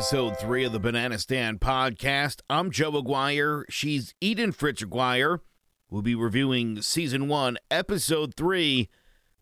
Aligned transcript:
It's 0.00 0.14
episode 0.14 0.38
three 0.38 0.64
of 0.64 0.72
the 0.72 0.80
Banana 0.80 1.18
Stand 1.18 1.60
podcast. 1.60 2.40
I'm 2.48 2.70
Joe 2.70 2.96
Aguirre. 2.96 3.66
She's 3.68 4.14
Eden 4.18 4.50
Fritz 4.50 4.80
Aguirre. 4.80 5.42
We'll 5.90 6.00
be 6.00 6.14
reviewing 6.14 6.80
season 6.80 7.28
one, 7.28 7.58
episode 7.70 8.34
three, 8.34 8.88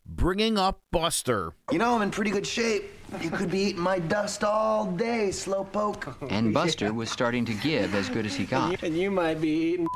Bringing 0.05 0.57
Up 0.57 0.81
Buster. 0.91 1.53
You 1.71 1.77
know, 1.77 1.95
I'm 1.95 2.01
in 2.01 2.11
pretty 2.11 2.31
good 2.31 2.45
shape. 2.45 2.83
You 3.21 3.29
could 3.29 3.49
be 3.49 3.59
eating 3.59 3.81
my 3.81 3.99
dust 3.99 4.43
all 4.43 4.91
day, 4.91 5.29
slowpoke. 5.29 6.29
And 6.29 6.53
Buster 6.53 6.93
was 6.93 7.09
starting 7.09 7.45
to 7.45 7.53
give 7.53 7.95
as 7.95 8.09
good 8.09 8.25
as 8.25 8.35
he 8.35 8.43
got. 8.43 8.83
And 8.83 8.97
you 8.97 9.09
might 9.11 9.39
be 9.39 9.49
eating 9.49 9.87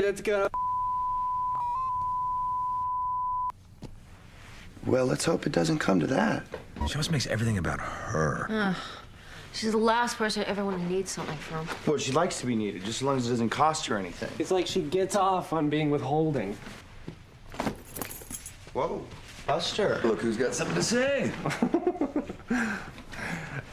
that's 0.00 0.20
gonna 0.20 0.50
Well, 4.84 5.06
let's 5.06 5.24
hope 5.24 5.46
it 5.46 5.52
doesn't 5.52 5.78
come 5.78 6.00
to 6.00 6.08
that. 6.08 6.42
She 6.86 6.94
always 6.94 7.10
makes 7.10 7.26
everything 7.26 7.58
about 7.58 7.80
her. 7.80 8.74
She's 9.52 9.72
the 9.72 9.78
last 9.78 10.16
person 10.16 10.42
I 10.42 10.46
ever 10.46 10.64
want 10.64 10.78
to 10.78 10.84
need 10.92 11.08
something 11.08 11.36
from. 11.38 11.66
Well, 11.86 11.98
she 11.98 12.12
likes 12.12 12.40
to 12.40 12.46
be 12.46 12.54
needed, 12.56 12.84
just 12.84 13.00
as 13.00 13.02
long 13.02 13.18
as 13.18 13.26
it 13.26 13.30
doesn't 13.30 13.50
cost 13.50 13.86
her 13.86 13.96
anything. 13.96 14.30
It's 14.38 14.50
like 14.50 14.66
she 14.66 14.82
gets 14.82 15.14
off 15.14 15.52
on 15.52 15.68
being 15.68 15.90
withholding. 15.90 16.56
Whoa. 18.72 19.04
Buster. 19.46 20.00
Look 20.04 20.20
who's 20.20 20.36
got 20.36 20.54
something 20.54 20.76
to 20.76 20.82
say. 20.82 21.30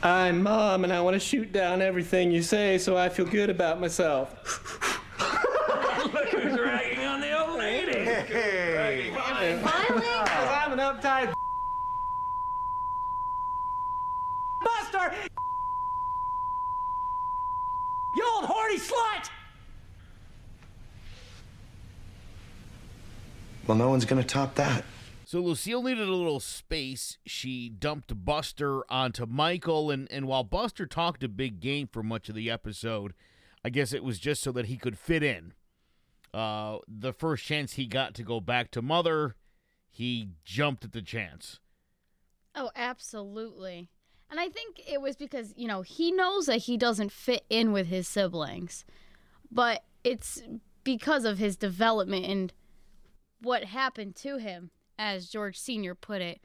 I'm 0.03 0.43
mom 0.43 0.83
and 0.83 0.93
I 0.93 1.01
want 1.01 1.15
to 1.15 1.19
shoot 1.19 1.51
down 1.51 1.81
everything 1.81 2.31
you 2.31 2.41
say 2.41 2.77
so 2.77 2.97
I 2.97 3.09
feel 3.09 3.25
good 3.25 3.49
about 3.49 3.79
myself. 3.79 4.33
Look 6.13 6.29
who's 6.29 6.59
ragging 6.59 7.05
on 7.05 7.21
the 7.21 7.39
old 7.39 7.59
lady. 7.59 7.99
Hey. 7.99 9.11
Finally? 9.13 9.61
Cause 9.61 10.49
I'm 10.49 10.71
an 10.73 10.79
uptight 10.79 11.33
Buster! 14.61 15.13
You 18.15 18.27
old 18.35 18.45
horny 18.45 18.77
slut! 18.77 19.29
Well, 23.69 23.77
no 23.77 23.89
one's 23.89 24.05
gonna 24.05 24.23
top 24.23 24.55
that. 24.55 24.83
So 25.25 25.41
Lucille 25.41 25.83
needed 25.83 26.07
a 26.07 26.15
little 26.15 26.39
space. 26.39 27.19
She 27.27 27.69
dumped 27.69 28.25
Buster 28.25 28.81
onto 28.91 29.27
Michael, 29.27 29.91
and, 29.91 30.11
and 30.11 30.25
while 30.25 30.43
Buster 30.43 30.87
talked 30.87 31.23
a 31.23 31.29
big 31.29 31.59
game 31.59 31.87
for 31.87 32.01
much 32.01 32.29
of 32.29 32.35
the 32.35 32.49
episode, 32.49 33.13
I 33.63 33.69
guess 33.69 33.93
it 33.93 34.03
was 34.03 34.17
just 34.17 34.41
so 34.41 34.51
that 34.53 34.65
he 34.65 34.75
could 34.75 34.97
fit 34.97 35.21
in. 35.21 35.53
Uh, 36.33 36.79
the 36.87 37.13
first 37.13 37.45
chance 37.45 37.73
he 37.73 37.85
got 37.85 38.15
to 38.15 38.23
go 38.23 38.39
back 38.39 38.71
to 38.71 38.81
Mother, 38.81 39.35
he 39.87 40.29
jumped 40.43 40.83
at 40.83 40.91
the 40.91 41.03
chance. 41.03 41.59
Oh, 42.55 42.71
absolutely. 42.75 43.91
And 44.31 44.39
I 44.39 44.49
think 44.49 44.81
it 44.91 44.99
was 44.99 45.15
because, 45.15 45.53
you 45.55 45.67
know, 45.67 45.83
he 45.83 46.11
knows 46.11 46.47
that 46.47 46.63
he 46.63 46.75
doesn't 46.75 47.11
fit 47.11 47.45
in 47.51 47.71
with 47.71 47.85
his 47.85 48.07
siblings. 48.07 48.83
But 49.51 49.83
it's 50.03 50.41
because 50.83 51.23
of 51.23 51.37
his 51.37 51.55
development 51.55 52.25
and 52.25 52.51
what 53.41 53.63
happened 53.63 54.15
to 54.17 54.37
him, 54.37 54.71
as 54.97 55.29
George 55.29 55.57
Sr. 55.57 55.95
put 55.95 56.21
it. 56.21 56.41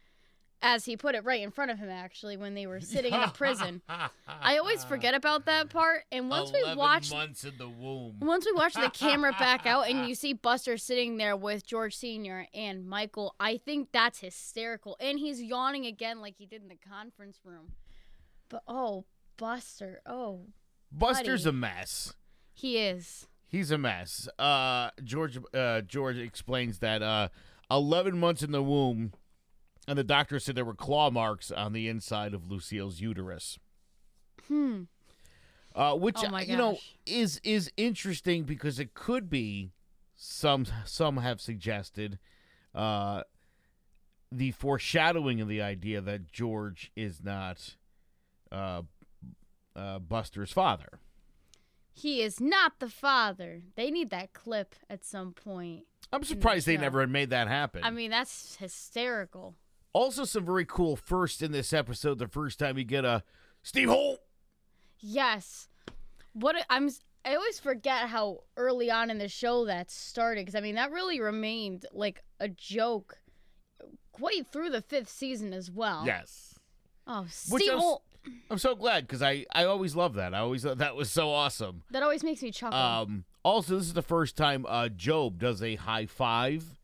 As 0.66 0.86
he 0.86 0.96
put 0.96 1.14
it 1.14 1.24
right 1.24 1.42
in 1.42 1.50
front 1.50 1.70
of 1.70 1.78
him, 1.78 1.90
actually, 1.90 2.38
when 2.38 2.54
they 2.54 2.66
were 2.66 2.80
sitting 2.80 3.12
in 3.12 3.20
a 3.20 3.28
prison. 3.34 3.82
I 4.26 4.56
always 4.56 4.82
forget 4.82 5.12
about 5.12 5.44
that 5.44 5.68
part. 5.68 6.04
And 6.10 6.30
once 6.30 6.52
we 6.52 6.60
11 6.60 6.78
watch 6.78 7.10
months 7.10 7.44
in 7.44 7.52
the 7.58 7.68
womb. 7.68 8.16
once 8.20 8.46
we 8.46 8.52
watch 8.52 8.72
the 8.72 8.88
camera 8.88 9.32
back 9.32 9.66
out 9.66 9.90
and 9.90 10.08
you 10.08 10.14
see 10.14 10.32
Buster 10.32 10.78
sitting 10.78 11.18
there 11.18 11.36
with 11.36 11.66
George 11.66 11.94
Sr. 11.94 12.46
and 12.54 12.86
Michael, 12.88 13.34
I 13.38 13.58
think 13.58 13.90
that's 13.92 14.20
hysterical. 14.20 14.96
And 15.00 15.18
he's 15.18 15.42
yawning 15.42 15.84
again 15.84 16.22
like 16.22 16.36
he 16.38 16.46
did 16.46 16.62
in 16.62 16.68
the 16.68 16.78
conference 16.88 17.40
room. 17.44 17.72
But 18.48 18.62
oh, 18.66 19.04
Buster, 19.36 20.00
oh, 20.06 20.46
Buster's 20.90 21.44
buddy. 21.44 21.56
a 21.56 21.60
mess. 21.60 22.14
he 22.54 22.78
is. 22.78 23.26
He's 23.54 23.70
a 23.70 23.78
mess. 23.78 24.28
Uh, 24.36 24.90
George 25.04 25.38
uh, 25.54 25.82
George 25.82 26.18
explains 26.18 26.80
that 26.80 27.04
uh, 27.04 27.28
11 27.70 28.18
months 28.18 28.42
in 28.42 28.50
the 28.50 28.64
womb, 28.64 29.12
and 29.86 29.96
the 29.96 30.02
doctor 30.02 30.40
said 30.40 30.56
there 30.56 30.64
were 30.64 30.74
claw 30.74 31.08
marks 31.08 31.52
on 31.52 31.72
the 31.72 31.88
inside 31.88 32.34
of 32.34 32.50
Lucille's 32.50 33.00
uterus. 33.00 33.60
Hmm. 34.48 34.82
Uh, 35.72 35.94
which 35.94 36.16
Oh 36.18 36.38
you 36.38 36.56
know 36.56 36.78
is 37.06 37.40
is 37.44 37.70
interesting 37.76 38.42
because 38.42 38.80
it 38.80 38.92
could 38.92 39.30
be 39.30 39.70
some 40.16 40.66
some 40.84 41.18
have 41.18 41.40
suggested 41.40 42.18
uh, 42.74 43.22
the 44.32 44.50
foreshadowing 44.50 45.40
of 45.40 45.46
the 45.46 45.62
idea 45.62 46.00
that 46.00 46.32
George 46.32 46.90
is 46.96 47.22
not 47.22 47.76
uh, 48.50 48.82
uh, 49.76 50.00
Buster's 50.00 50.50
father. 50.50 50.98
He 51.96 52.22
is 52.22 52.40
not 52.40 52.80
the 52.80 52.88
father. 52.88 53.62
They 53.76 53.90
need 53.90 54.10
that 54.10 54.32
clip 54.32 54.74
at 54.90 55.04
some 55.04 55.32
point. 55.32 55.84
I'm 56.12 56.24
surprised 56.24 56.66
they 56.66 56.76
never 56.76 57.00
had 57.00 57.08
made 57.10 57.30
that 57.30 57.48
happen. 57.48 57.82
I 57.84 57.90
mean, 57.90 58.10
that's 58.10 58.56
hysterical. 58.56 59.54
Also, 59.92 60.24
some 60.24 60.44
very 60.44 60.64
cool 60.64 60.96
first 60.96 61.40
in 61.40 61.52
this 61.52 61.72
episode. 61.72 62.18
The 62.18 62.26
first 62.28 62.58
time 62.58 62.76
you 62.76 62.84
get 62.84 63.04
a 63.04 63.22
Steve 63.62 63.88
Holt. 63.88 64.18
Yes. 64.98 65.68
What 66.32 66.56
I'm 66.68 66.90
I 67.24 67.36
always 67.36 67.60
forget 67.60 68.08
how 68.08 68.40
early 68.56 68.90
on 68.90 69.08
in 69.08 69.18
the 69.18 69.28
show 69.28 69.64
that 69.66 69.90
started 69.90 70.44
cuz 70.46 70.54
I 70.56 70.60
mean 70.60 70.74
that 70.74 70.90
really 70.90 71.20
remained 71.20 71.86
like 71.92 72.22
a 72.40 72.48
joke 72.48 73.18
quite 74.12 74.46
through 74.50 74.70
the 74.70 74.82
5th 74.82 75.08
season 75.08 75.52
as 75.52 75.70
well. 75.70 76.02
Yes. 76.04 76.58
Oh, 77.06 77.22
Which 77.22 77.62
Steve 77.62 77.70
I 77.70 77.74
was- 77.76 77.82
Holt. 77.84 78.02
I'm 78.50 78.58
so 78.58 78.74
glad 78.74 79.06
because 79.06 79.22
I, 79.22 79.46
I 79.52 79.64
always 79.64 79.94
love 79.96 80.14
that. 80.14 80.34
I 80.34 80.38
always 80.38 80.62
thought 80.62 80.78
that 80.78 80.96
was 80.96 81.10
so 81.10 81.30
awesome. 81.30 81.82
That 81.90 82.02
always 82.02 82.22
makes 82.22 82.42
me 82.42 82.50
chuckle. 82.50 82.78
Um, 82.78 83.24
also, 83.42 83.76
this 83.76 83.86
is 83.86 83.94
the 83.94 84.02
first 84.02 84.36
time 84.36 84.64
uh, 84.68 84.88
Job 84.88 85.38
does 85.38 85.62
a 85.62 85.74
high 85.76 86.06
five, 86.06 86.78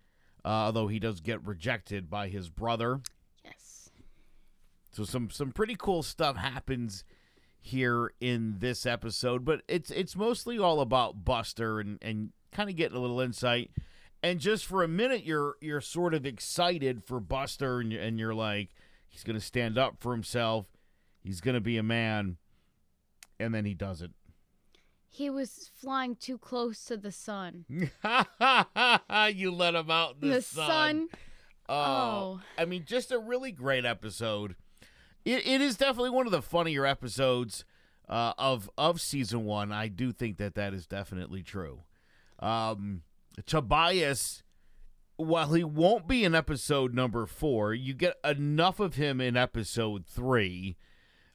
uh, 0.45 0.49
although 0.49 0.89
he 0.89 0.99
does 0.99 1.21
get 1.21 1.45
rejected 1.47 2.11
by 2.11 2.29
his 2.29 2.49
brother. 2.49 3.01
yes. 3.45 3.91
So 4.93 5.05
some 5.05 5.31
some 5.31 5.53
pretty 5.53 5.77
cool 5.79 6.03
stuff 6.03 6.37
happens 6.37 7.05
here 7.61 8.13
in 8.21 8.57
this 8.59 8.87
episode, 8.87 9.45
but 9.45 9.63
it's 9.69 9.91
it's 9.91 10.17
mostly 10.17 10.59
all 10.59 10.81
about 10.81 11.25
Buster 11.25 11.79
and 11.81 11.99
and 12.03 12.31
kind 12.53 12.69
of 12.69 12.77
getting 12.77 12.97
a 12.97 13.01
little 13.01 13.21
insight. 13.21 13.71
And 14.23 14.39
just 14.39 14.67
for 14.67 14.83
a 14.83 14.89
minute, 14.89 15.25
you're 15.25 15.55
you're 15.61 15.81
sort 15.81 16.13
of 16.13 16.27
excited 16.27 17.05
for 17.05 17.21
Buster, 17.21 17.81
and 17.81 17.93
you're, 17.93 18.03
and 18.03 18.19
you're 18.19 18.35
like, 18.35 18.71
he's 19.09 19.25
going 19.25 19.39
to 19.39 19.45
stand 19.45 19.79
up 19.79 19.97
for 19.99 20.13
himself, 20.13 20.67
he's 21.23 21.41
going 21.41 21.55
to 21.55 21.61
be 21.61 21.77
a 21.77 21.83
man, 21.83 22.37
and 23.39 23.55
then 23.55 23.65
he 23.65 23.75
doesn't. 23.75 24.15
He 25.09 25.29
was 25.29 25.71
flying 25.81 26.15
too 26.15 26.39
close 26.39 26.85
to 26.85 26.97
the 26.97 27.11
sun. 27.11 27.65
you 27.69 27.91
let 29.51 29.75
him 29.75 29.91
out 29.91 30.17
in 30.23 30.29
the, 30.29 30.37
The 30.37 30.43
sun. 30.43 31.09
Oh. 31.69 32.41
I 32.57 32.65
mean, 32.65 32.85
just 32.87 33.11
a 33.11 33.19
really 33.19 33.53
great 33.53 33.85
episode. 33.85 34.55
It, 35.25 35.47
it 35.47 35.61
is 35.61 35.77
definitely 35.77 36.11
one 36.11 36.27
of 36.27 36.33
the 36.33 36.43
funnier 36.43 36.87
episodes 36.87 37.65
uh, 38.09 38.33
of 38.39 38.69
of 38.77 39.01
season 39.01 39.45
one. 39.45 39.71
I 39.73 39.89
do 39.89 40.13
think 40.13 40.39
that 40.39 40.55
that 40.55 40.75
is 40.75 40.87
definitely 40.87 41.43
true. 41.43 41.83
Um, 42.41 43.03
Tobias, 43.47 44.43
while 45.17 45.53
he 45.53 45.63
won't 45.63 46.09
be 46.09 46.25
in 46.25 46.35
episode 46.35 46.95
number 46.95 47.27
four, 47.27 47.73
you 47.73 47.95
get 47.95 48.17
enough 48.25 48.81
of 48.81 48.97
him 48.97 49.21
in 49.21 49.37
episode 49.37 50.07
three. 50.07 50.77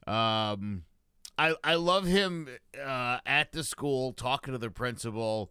Um, 0.06 0.84
I 1.38 1.54
I 1.64 1.74
love 1.74 2.06
him 2.06 2.48
uh, 2.82 3.18
at 3.26 3.52
the 3.52 3.64
school 3.64 4.12
talking 4.12 4.52
to 4.52 4.58
the 4.58 4.70
principal, 4.70 5.50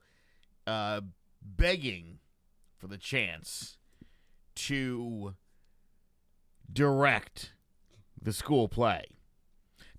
uh, 0.65 1.01
begging 1.41 2.19
for 2.77 2.87
the 2.87 2.97
chance 2.97 3.77
to 4.55 5.35
direct 6.71 7.53
the 8.21 8.33
school 8.33 8.67
play 8.67 9.05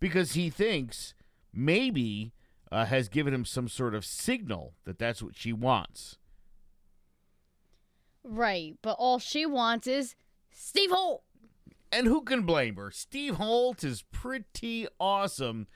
because 0.00 0.32
he 0.32 0.50
thinks 0.50 1.14
maybe 1.53 2.32
uh, 2.73 2.85
has 2.87 3.08
given 3.08 3.32
him 3.32 3.44
some 3.44 3.69
sort 3.69 3.94
of 3.94 4.05
signal 4.05 4.75
that 4.85 4.99
that's 4.99 5.23
what 5.23 5.37
she 5.37 5.53
wants. 5.53 6.19
Right, 8.25 8.75
but 8.82 8.97
all 8.99 9.19
she 9.19 9.47
wants 9.47 9.87
is 9.87 10.17
Steve 10.50 10.91
Holt. 10.91 11.23
And 11.92 12.06
who 12.06 12.22
can 12.22 12.42
blame 12.42 12.76
her? 12.76 12.90
Steve 12.90 13.36
Holt 13.36 13.84
is 13.84 14.02
pretty 14.02 14.86
awesome, 14.98 15.66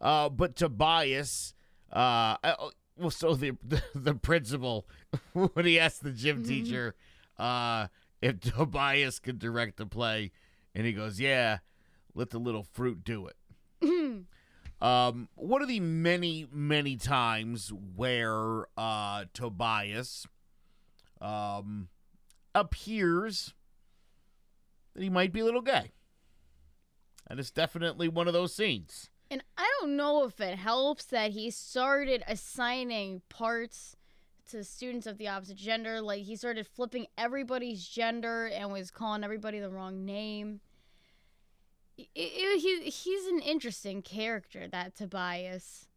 uh, 0.00 0.28
but 0.28 0.56
Tobias, 0.56 1.54
uh, 1.92 2.36
uh, 2.42 2.54
well, 2.96 3.10
so 3.10 3.34
the, 3.34 3.52
the 3.66 3.82
the 3.94 4.14
principal 4.14 4.86
when 5.32 5.66
he 5.66 5.78
asked 5.78 6.02
the 6.02 6.12
gym 6.12 6.44
teacher 6.44 6.94
uh, 7.38 7.88
if 8.20 8.40
Tobias 8.40 9.18
could 9.18 9.38
direct 9.38 9.76
the 9.76 9.86
play, 9.86 10.32
and 10.74 10.86
he 10.86 10.92
goes, 10.92 11.20
"Yeah, 11.20 11.58
let 12.14 12.30
the 12.30 12.38
little 12.38 12.64
fruit 12.64 13.04
do 13.04 13.26
it." 13.26 13.36
um, 14.80 15.28
one 15.34 15.62
of 15.62 15.68
the 15.68 15.80
many 15.80 16.46
many 16.50 16.96
times 16.96 17.72
where 17.94 18.66
uh, 18.76 19.26
Tobias 19.34 20.26
um, 21.20 21.88
appears 22.54 23.54
that 24.94 25.02
he 25.02 25.10
might 25.10 25.32
be 25.32 25.40
a 25.40 25.44
little 25.44 25.60
gay. 25.60 25.92
And 27.26 27.38
it's 27.38 27.50
definitely 27.50 28.08
one 28.08 28.26
of 28.26 28.32
those 28.32 28.54
scenes. 28.54 29.10
And 29.30 29.42
I 29.56 29.70
don't 29.80 29.96
know 29.96 30.24
if 30.24 30.40
it 30.40 30.56
helps 30.58 31.04
that 31.06 31.32
he 31.32 31.50
started 31.50 32.22
assigning 32.26 33.20
parts 33.28 33.96
to 34.50 34.64
students 34.64 35.06
of 35.06 35.18
the 35.18 35.28
opposite 35.28 35.56
gender. 35.56 36.00
Like 36.00 36.22
he 36.22 36.36
started 36.36 36.66
flipping 36.66 37.06
everybody's 37.18 37.86
gender 37.86 38.46
and 38.46 38.72
was 38.72 38.90
calling 38.90 39.24
everybody 39.24 39.60
the 39.60 39.68
wrong 39.68 40.06
name. 40.06 40.60
It, 41.98 42.08
it, 42.14 42.60
he, 42.60 42.90
he's 42.90 43.26
an 43.26 43.40
interesting 43.40 44.02
character, 44.02 44.68
that 44.68 44.96
Tobias. 44.96 45.88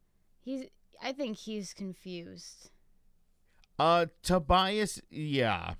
He's. 0.41 0.65
I 1.01 1.13
think 1.13 1.37
he's 1.37 1.73
confused. 1.73 2.69
Uh, 3.79 4.07
Tobias, 4.21 5.01
yeah. 5.09 5.75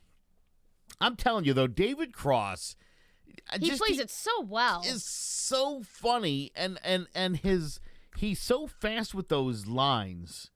I'm 0.99 1.15
telling 1.15 1.45
you 1.45 1.53
though, 1.53 1.67
David 1.67 2.13
Cross, 2.13 2.75
He 3.59 3.67
just- 3.67 3.81
plays 3.81 3.99
it 3.99 4.09
so 4.09 4.41
well. 4.41 4.81
is 4.85 5.03
so 5.03 5.81
funny, 5.83 6.51
and 6.55 6.79
and 6.83 7.07
and 7.13 7.37
his 7.37 7.79
he's 8.17 8.39
so 8.39 8.67
fast 8.67 9.13
with 9.13 9.29
those 9.29 9.67
lines. 9.67 10.49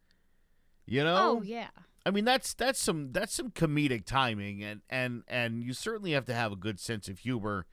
You 0.86 1.04
know? 1.04 1.18
oh 1.18 1.42
yeah. 1.42 1.70
I 2.06 2.12
mean 2.12 2.26
that's 2.26 2.54
that's 2.54 2.80
some 2.80 3.12
that's 3.12 3.34
some 3.34 3.50
comedic 3.50 4.06
timing 4.06 4.64
and 4.64 4.82
and 4.90 5.24
and 5.28 5.64
you 5.64 5.74
certainly 5.74 6.12
have 6.12 6.26
to 6.26 6.34
have 6.36 6.52
a 6.52 6.56
good 6.56 6.80
sense 6.80 7.08
of 7.08 7.20
humor 7.20 7.66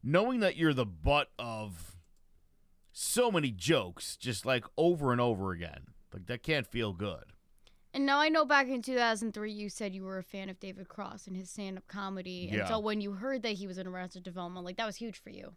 knowing 0.00 0.38
that 0.40 0.56
you're 0.56 0.74
the 0.74 0.86
butt 0.86 1.30
of 1.38 1.96
so 2.92 3.32
many 3.32 3.50
jokes 3.50 4.16
just 4.16 4.46
like 4.46 4.64
over 4.76 5.10
and 5.10 5.20
over 5.20 5.50
again. 5.50 5.88
Like 6.12 6.26
that 6.26 6.44
can't 6.44 6.66
feel 6.66 6.92
good. 6.92 7.32
And 7.94 8.04
now 8.04 8.18
I 8.18 8.28
know 8.28 8.44
back 8.44 8.66
in 8.66 8.82
2003 8.82 9.52
you 9.52 9.68
said 9.68 9.94
you 9.94 10.02
were 10.02 10.18
a 10.18 10.24
fan 10.24 10.48
of 10.48 10.58
David 10.58 10.88
Cross 10.88 11.28
and 11.28 11.36
his 11.36 11.48
stand-up 11.48 11.86
comedy. 11.86 12.50
Yeah. 12.50 12.60
And 12.60 12.68
so 12.68 12.80
when 12.80 13.00
you 13.00 13.12
heard 13.12 13.42
that 13.44 13.52
he 13.52 13.68
was 13.68 13.78
in 13.78 13.86
Arrested 13.86 14.24
Development, 14.24 14.66
like 14.66 14.76
that 14.76 14.86
was 14.86 14.96
huge 14.96 15.16
for 15.16 15.30
you. 15.30 15.54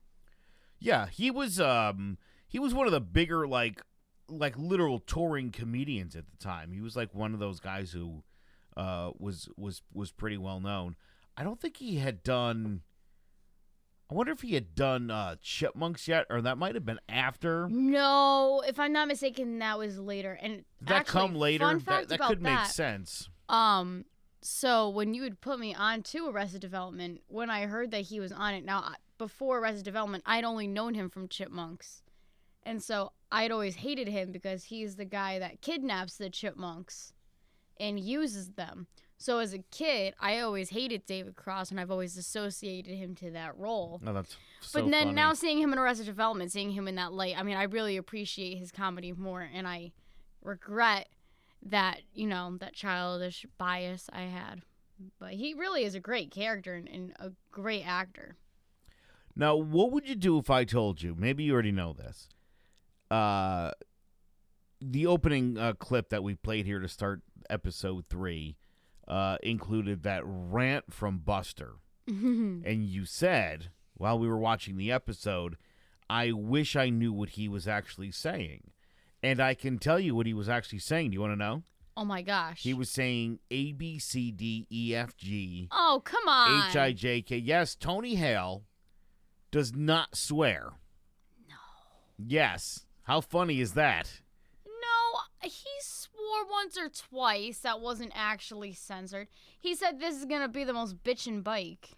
Yeah, 0.80 1.08
he 1.08 1.32
was 1.32 1.60
um 1.60 2.20
he 2.48 2.60
was 2.60 2.76
one 2.76 2.86
of 2.86 2.94
the 2.94 3.02
bigger 3.02 3.48
like 3.48 3.82
like 4.30 4.56
literal 4.56 5.00
touring 5.00 5.52
comedians 5.52 6.16
at 6.16 6.26
the 6.30 6.38
time. 6.38 6.72
He 6.72 6.82
was 6.82 6.96
like 6.96 7.16
one 7.16 7.34
of 7.34 7.40
those 7.40 7.60
guys 7.60 7.92
who 7.92 8.24
uh 8.78 9.12
was 9.18 9.50
was 9.58 9.82
was 9.92 10.12
pretty 10.12 10.38
well 10.38 10.60
known. 10.60 10.96
I 11.36 11.44
don't 11.44 11.60
think 11.60 11.78
he 11.78 11.98
had 11.98 12.22
done 12.22 12.82
I 14.10 14.14
wonder 14.14 14.32
if 14.32 14.42
he 14.42 14.54
had 14.54 14.74
done 14.76 15.12
uh 15.12 15.36
Chipmunks 15.42 16.08
yet 16.08 16.26
or 16.30 16.42
that 16.42 16.58
might 16.58 16.76
have 16.76 16.86
been 16.86 17.00
after. 17.10 17.68
No, 17.70 18.64
if 18.66 18.80
I'm 18.80 18.94
not 18.94 19.08
mistaken, 19.08 19.60
that 19.60 19.78
was 19.78 20.00
later. 20.00 20.38
And 20.42 20.64
Did 20.80 20.88
that 20.88 20.96
actually, 21.02 21.22
come 21.22 21.36
later? 21.36 21.66
Fun 21.66 21.78
that 21.80 21.84
fact 21.84 22.10
that 22.10 22.16
about 22.16 22.30
could 22.30 22.42
make 22.42 22.56
that, 22.56 22.68
sense. 22.68 23.30
Um, 23.50 24.06
so 24.42 24.90
when 24.90 25.14
you 25.14 25.24
would 25.24 25.42
put 25.42 25.60
me 25.60 25.74
on 25.74 26.04
to 26.04 26.30
Arrested 26.30 26.62
Development, 26.62 27.22
when 27.28 27.50
I 27.50 27.66
heard 27.66 27.92
that 27.92 28.02
he 28.02 28.20
was 28.20 28.32
on 28.32 28.54
it, 28.54 28.64
now 28.64 28.94
before 29.18 29.60
Arrested 29.60 29.84
Development, 29.84 30.24
I'd 30.26 30.44
only 30.44 30.68
known 30.68 30.94
him 30.94 31.10
from 31.10 31.28
Chipmunks, 31.28 32.04
and 32.64 32.82
so 32.82 33.12
I'd 33.32 33.52
always 33.52 33.76
hated 33.76 34.08
him 34.08 34.32
because 34.32 34.66
he's 34.66 34.96
the 34.96 35.06
guy 35.06 35.40
that 35.40 35.62
kidnaps 35.62 36.18
the 36.18 36.30
chipmunks 36.30 37.14
and 37.80 38.00
uses 38.00 38.52
them. 38.52 38.88
So 39.20 39.40
as 39.40 39.54
a 39.54 39.60
kid, 39.72 40.14
I 40.20 40.40
always 40.40 40.70
hated 40.70 41.06
David 41.06 41.36
Cross, 41.36 41.72
and 41.72 41.80
I've 41.80 41.90
always 41.90 42.18
associated 42.18 42.96
him 42.96 43.16
to 43.16 43.32
that 43.32 43.58
role. 43.58 44.00
No, 44.04 44.14
that's 44.14 44.38
so 44.62 44.80
But 44.82 44.92
then 44.92 45.06
funny. 45.06 45.14
now 45.14 45.34
seeing 45.34 45.58
him 45.58 45.74
in 45.74 45.80
Arrested 45.80 46.06
Development, 46.06 46.52
seeing 46.52 46.72
him 46.72 46.88
in 46.88 46.96
that 46.96 47.14
light, 47.14 47.36
I 47.38 47.42
mean, 47.44 47.58
I 47.58 47.64
really 47.64 47.98
appreciate 47.98 48.58
his 48.58 48.72
comedy 48.72 49.12
more, 49.14 49.42
and 49.42 49.68
I 49.68 49.92
regret 50.44 51.10
that 51.64 52.02
you 52.14 52.28
know 52.28 52.58
that 52.60 52.74
childish 52.74 53.46
bias 53.58 54.08
I 54.14 54.24
had. 54.24 54.62
But 55.20 55.34
he 55.34 55.54
really 55.54 55.84
is 55.84 55.96
a 55.96 56.00
great 56.00 56.32
character 56.32 56.74
and, 56.76 56.88
and 56.88 57.14
a 57.20 57.32
great 57.52 57.84
actor. 57.84 58.36
Now, 59.36 59.56
what 59.56 59.92
would 59.92 60.08
you 60.08 60.16
do 60.16 60.38
if 60.38 60.50
I 60.50 60.64
told 60.64 61.02
you? 61.02 61.16
Maybe 61.18 61.44
you 61.44 61.54
already 61.54 61.72
know 61.72 61.94
this. 61.94 62.30
Uh, 63.12 63.72
the 64.82 65.06
opening 65.08 65.58
uh, 65.58 65.74
clip 65.74 66.10
that 66.10 66.24
we 66.24 66.36
played 66.36 66.66
here 66.66 66.80
to 66.80 66.88
start 66.88 67.22
episode 67.50 68.06
three 68.10 68.58
uh, 69.08 69.38
included 69.44 70.04
that 70.04 70.24
rant 70.26 70.94
from 70.94 71.20
Buster, 71.20 71.76
and 72.08 72.84
you 72.84 73.06
said 73.06 73.72
while 73.96 74.20
we 74.20 74.28
were 74.28 74.38
watching 74.38 74.78
the 74.78 74.92
episode, 74.92 75.58
"I 76.10 76.32
wish 76.32 76.76
I 76.76 76.90
knew 76.90 77.14
what 77.14 77.30
he 77.30 77.48
was 77.48 77.68
actually 77.68 78.12
saying," 78.12 78.72
and 79.24 79.40
I 79.40 79.54
can 79.54 79.78
tell 79.80 80.00
you 80.00 80.16
what 80.16 80.26
he 80.26 80.34
was 80.34 80.50
actually 80.50 80.80
saying. 80.80 81.12
Do 81.12 81.16
you 81.16 81.22
want 81.22 81.34
to 81.34 81.38
know? 81.38 81.64
Oh 81.98 82.06
my 82.06 82.22
gosh. 82.22 82.62
He 82.62 82.76
was 82.76 82.92
saying 82.92 83.40
A 83.50 83.72
B 83.72 83.98
C 83.98 84.30
D 84.32 84.68
E 84.72 84.94
F 84.94 85.18
G 85.18 85.68
Oh 85.72 86.00
come 86.06 86.28
on. 86.28 86.70
H 86.70 86.76
I 86.76 86.92
J 86.94 87.24
K. 87.24 87.38
Yes, 87.38 87.74
Tony 87.74 88.16
Hale 88.16 88.64
does 89.50 89.76
not 89.76 90.16
swear. 90.16 90.74
No. 91.50 91.56
Yes. 92.20 92.86
How 93.04 93.20
funny 93.22 93.62
is 93.62 93.74
that? 93.74 94.22
No, 94.66 95.48
he 95.50 95.70
swore 96.28 96.46
once 96.50 96.78
or 96.78 96.90
twice 96.90 97.60
that 97.60 97.80
wasn't 97.80 98.12
actually 98.16 98.74
censored. 98.74 99.28
He 99.60 99.76
said 99.76 100.00
this 100.00 100.16
is 100.16 100.26
gonna 100.26 100.48
be 100.48 100.64
the 100.64 100.74
most 100.74 101.04
bitchin' 101.04 101.44
bike. 101.44 101.90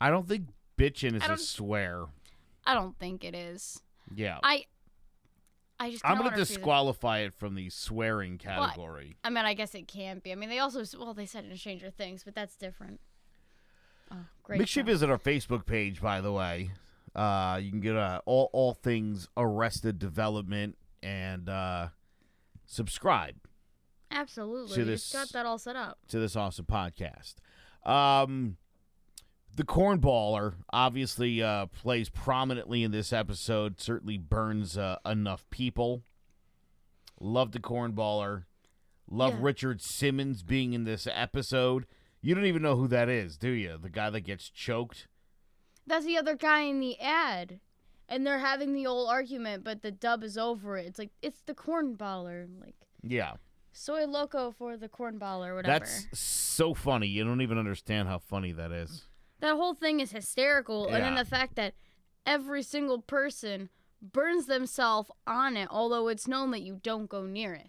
I 0.00 0.10
don't 0.10 0.28
think 0.28 0.48
bitchin' 0.76 1.16
is 1.16 1.28
a 1.28 1.36
swear. 1.36 2.06
I 2.64 2.74
don't 2.74 2.98
think 2.98 3.24
it 3.24 3.34
is. 3.34 3.82
Yeah. 4.14 4.38
I. 4.42 4.64
I 5.80 5.92
just. 5.92 6.04
I'm 6.04 6.18
going 6.18 6.30
to 6.30 6.34
wanna 6.34 6.44
see 6.44 6.54
the- 6.54 6.58
disqualify 6.58 7.18
it 7.20 7.34
from 7.34 7.54
the 7.54 7.70
swearing 7.70 8.36
category. 8.38 9.16
I 9.22 9.30
mean, 9.30 9.44
I 9.44 9.54
guess 9.54 9.74
it 9.74 9.86
can't 9.88 10.22
be. 10.22 10.32
I 10.32 10.34
mean, 10.34 10.48
they 10.48 10.58
also 10.58 10.82
well, 10.98 11.14
they 11.14 11.26
said 11.26 11.44
in 11.44 11.56
Stranger 11.56 11.90
Things, 11.90 12.24
but 12.24 12.34
that's 12.34 12.56
different. 12.56 13.00
Oh, 14.10 14.16
great. 14.42 14.58
Make 14.58 14.68
sure 14.68 14.82
you 14.82 14.86
visit 14.86 15.08
our 15.08 15.18
Facebook 15.18 15.66
page, 15.66 16.00
by 16.00 16.20
the 16.20 16.32
way. 16.32 16.72
Uh, 17.14 17.58
you 17.62 17.70
can 17.70 17.80
get 17.80 17.96
uh, 17.96 18.20
all, 18.26 18.50
all 18.52 18.74
things 18.74 19.28
Arrested 19.36 19.98
Development 19.98 20.76
and 21.02 21.48
uh, 21.48 21.88
subscribe 22.66 23.36
Absolutely. 24.10 24.74
to 24.74 24.84
this- 24.84 25.12
got 25.12 25.28
that 25.30 25.46
all 25.46 25.58
set 25.58 25.76
up. 25.76 25.98
to 26.08 26.18
this 26.18 26.34
awesome 26.36 26.66
podcast. 26.66 27.34
Um, 27.84 28.56
the 29.54 29.64
cornballer 29.64 30.54
obviously 30.72 31.42
uh, 31.42 31.66
plays 31.66 32.08
prominently 32.08 32.82
in 32.82 32.90
this 32.90 33.12
episode. 33.12 33.80
Certainly 33.80 34.18
burns 34.18 34.76
uh, 34.78 34.96
enough 35.04 35.44
people. 35.50 36.02
Love 37.20 37.52
the 37.52 37.58
cornballer. 37.60 38.44
Love 39.10 39.34
Yeah. 39.34 39.38
Richard 39.42 39.80
Simmons 39.80 40.42
being 40.42 40.72
in 40.74 40.84
this 40.84 41.08
episode. 41.10 41.86
You 42.20 42.34
don't 42.34 42.44
even 42.46 42.62
know 42.62 42.76
who 42.76 42.88
that 42.88 43.08
is, 43.08 43.36
do 43.36 43.48
you? 43.50 43.78
The 43.80 43.88
guy 43.90 44.10
that 44.10 44.20
gets 44.20 44.48
choked. 44.50 45.08
That's 45.86 46.04
the 46.04 46.18
other 46.18 46.36
guy 46.36 46.60
in 46.62 46.80
the 46.80 46.98
ad. 47.00 47.60
And 48.08 48.26
they're 48.26 48.38
having 48.38 48.74
the 48.74 48.86
old 48.86 49.08
argument, 49.10 49.64
but 49.64 49.82
the 49.82 49.90
dub 49.90 50.22
is 50.22 50.38
over 50.38 50.76
it. 50.78 50.86
It's 50.86 50.98
like 50.98 51.10
it's 51.22 51.42
the 51.46 51.54
cornballer, 51.54 52.46
like 52.60 52.74
Yeah, 53.02 53.34
soy 53.72 54.06
loco 54.06 54.50
for 54.50 54.76
the 54.76 54.88
cornballer, 54.88 55.54
whatever. 55.54 55.84
that's 55.84 56.06
so 56.18 56.74
funny. 56.74 57.06
You 57.06 57.24
don't 57.24 57.40
even 57.42 57.58
understand 57.58 58.08
how 58.08 58.18
funny 58.18 58.52
that 58.52 58.72
is. 58.72 59.04
that 59.40 59.54
whole 59.56 59.74
thing 59.74 60.00
is 60.00 60.10
hysterical 60.12 60.86
and 60.88 61.02
then 61.04 61.14
the 61.14 61.24
fact 61.24 61.54
that 61.56 61.74
every 62.26 62.62
single 62.62 63.00
person 63.00 63.68
burns 64.02 64.46
themselves 64.46 65.10
on 65.26 65.56
it 65.56 65.68
although 65.70 66.08
it's 66.08 66.28
known 66.28 66.50
that 66.52 66.60
you 66.62 66.78
don't 66.82 67.08
go 67.08 67.22
near 67.24 67.52
it 67.54 67.68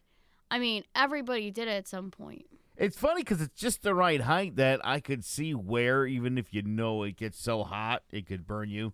i 0.52 0.60
mean 0.60 0.84
everybody 0.96 1.50
did 1.50 1.68
it 1.68 1.72
at 1.72 1.88
some 1.88 2.12
point 2.12 2.46
It's 2.78 2.98
funny 2.98 3.22
because 3.22 3.42
it's 3.42 3.60
just 3.60 3.82
the 3.84 3.94
right 3.96 4.22
height 4.22 4.56
that 4.58 4.80
I 4.86 5.00
could 5.00 5.24
see 5.26 5.54
where, 5.54 6.06
even 6.08 6.38
if 6.38 6.54
you 6.54 6.62
know 6.62 7.04
it 7.04 7.18
gets 7.18 7.38
so 7.40 7.64
hot, 7.64 8.04
it 8.10 8.26
could 8.26 8.48
burn 8.48 8.70
you, 8.70 8.94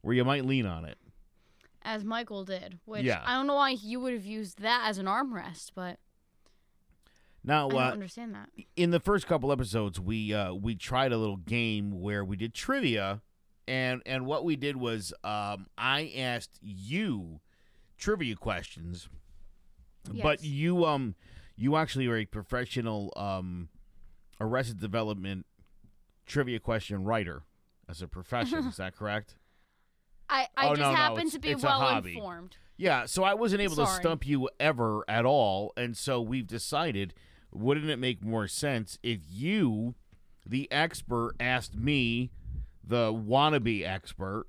where 0.00 0.14
you 0.16 0.24
might 0.24 0.44
lean 0.44 0.66
on 0.66 0.84
it. 0.84 0.98
as 1.82 2.02
michael 2.04 2.44
did 2.44 2.78
which 2.86 3.04
Yeah. 3.04 3.22
i 3.24 3.34
don't 3.34 3.46
know 3.46 3.54
why 3.54 3.70
you 3.70 4.00
would 4.00 4.12
have 4.14 4.24
used 4.26 4.60
that 4.60 4.84
as 4.88 4.98
an 4.98 5.06
armrest 5.06 5.70
but 5.74 5.98
Now, 7.42 7.68
i 7.68 7.70
don't 7.70 7.80
uh, 7.80 7.90
understand 7.90 8.34
that. 8.34 8.50
in 8.76 8.90
the 8.90 9.00
first 9.00 9.26
couple 9.26 9.50
episodes, 9.50 9.98
we 9.98 10.34
uh, 10.34 10.52
we 10.52 10.74
tried 10.74 11.12
a 11.12 11.16
little 11.16 11.36
game 11.38 12.00
where 12.00 12.24
we 12.24 12.36
did 12.36 12.52
trivia, 12.54 13.22
and 13.66 14.02
and 14.04 14.26
what 14.26 14.44
we 14.44 14.56
did 14.56 14.76
was 14.76 15.12
um, 15.24 15.66
I 15.78 16.12
asked 16.16 16.58
you 16.60 17.40
trivia 17.96 18.36
questions, 18.36 19.08
but 20.22 20.42
you 20.44 20.84
um 20.84 21.14
you 21.56 21.76
actually 21.76 22.06
are 22.08 22.16
a 22.16 22.26
professional 22.26 23.12
um, 23.16 23.68
Arrested 24.40 24.80
Development 24.80 25.46
trivia 26.26 26.60
question 26.60 27.04
writer 27.04 27.42
as 27.88 28.02
a 28.02 28.08
profession. 28.08 28.58
is 28.66 28.76
that 28.76 28.94
correct? 28.96 29.36
i, 30.28 30.46
I 30.56 30.68
Oh, 30.68 30.70
just 30.70 30.80
no, 30.80 30.90
no, 30.90 30.96
happen 30.96 31.18
it's- 31.18 31.32
to 31.32 31.38
be 31.38 31.54
well 31.56 31.98
informed 31.98 32.56
Yeah, 32.76 33.06
so 33.06 33.24
I 33.24 33.34
wasn't 33.34 33.62
able 33.62 33.76
to 33.76 33.86
stump 33.86 34.26
you 34.26 34.48
ever 34.60 35.04
at 35.08 35.26
all, 35.26 35.72
and 35.76 35.96
so 35.96 36.20
we've 36.20 36.46
decided 36.46 37.14
wouldn't 37.52 37.90
it 37.90 37.98
make 37.98 38.22
more 38.24 38.46
sense 38.48 38.98
if 39.02 39.20
you, 39.28 39.94
the 40.46 40.70
expert, 40.72 41.34
asked 41.40 41.74
me, 41.74 42.30
the 42.82 43.12
wannabe 43.12 43.86
expert, 43.86 44.46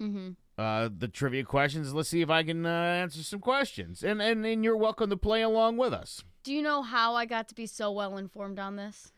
mm-hmm. 0.00 0.30
uh, 0.58 0.88
the 0.96 1.08
trivia 1.08 1.44
questions? 1.44 1.92
Let's 1.94 2.08
see 2.08 2.20
if 2.22 2.30
I 2.30 2.42
can 2.42 2.66
uh, 2.66 2.68
answer 2.68 3.22
some 3.22 3.40
questions, 3.40 4.02
and, 4.02 4.20
and 4.22 4.44
and 4.44 4.64
you're 4.64 4.76
welcome 4.76 5.10
to 5.10 5.16
play 5.16 5.42
along 5.42 5.76
with 5.76 5.92
us. 5.92 6.22
do 6.42 6.52
you 6.52 6.62
know 6.62 6.82
how 6.82 7.14
i 7.14 7.24
got 7.24 7.48
to 7.48 7.54
be 7.54 7.66
so 7.66 7.90
well 7.90 8.16
informed 8.16 8.58
on 8.58 8.76
this 8.76 9.12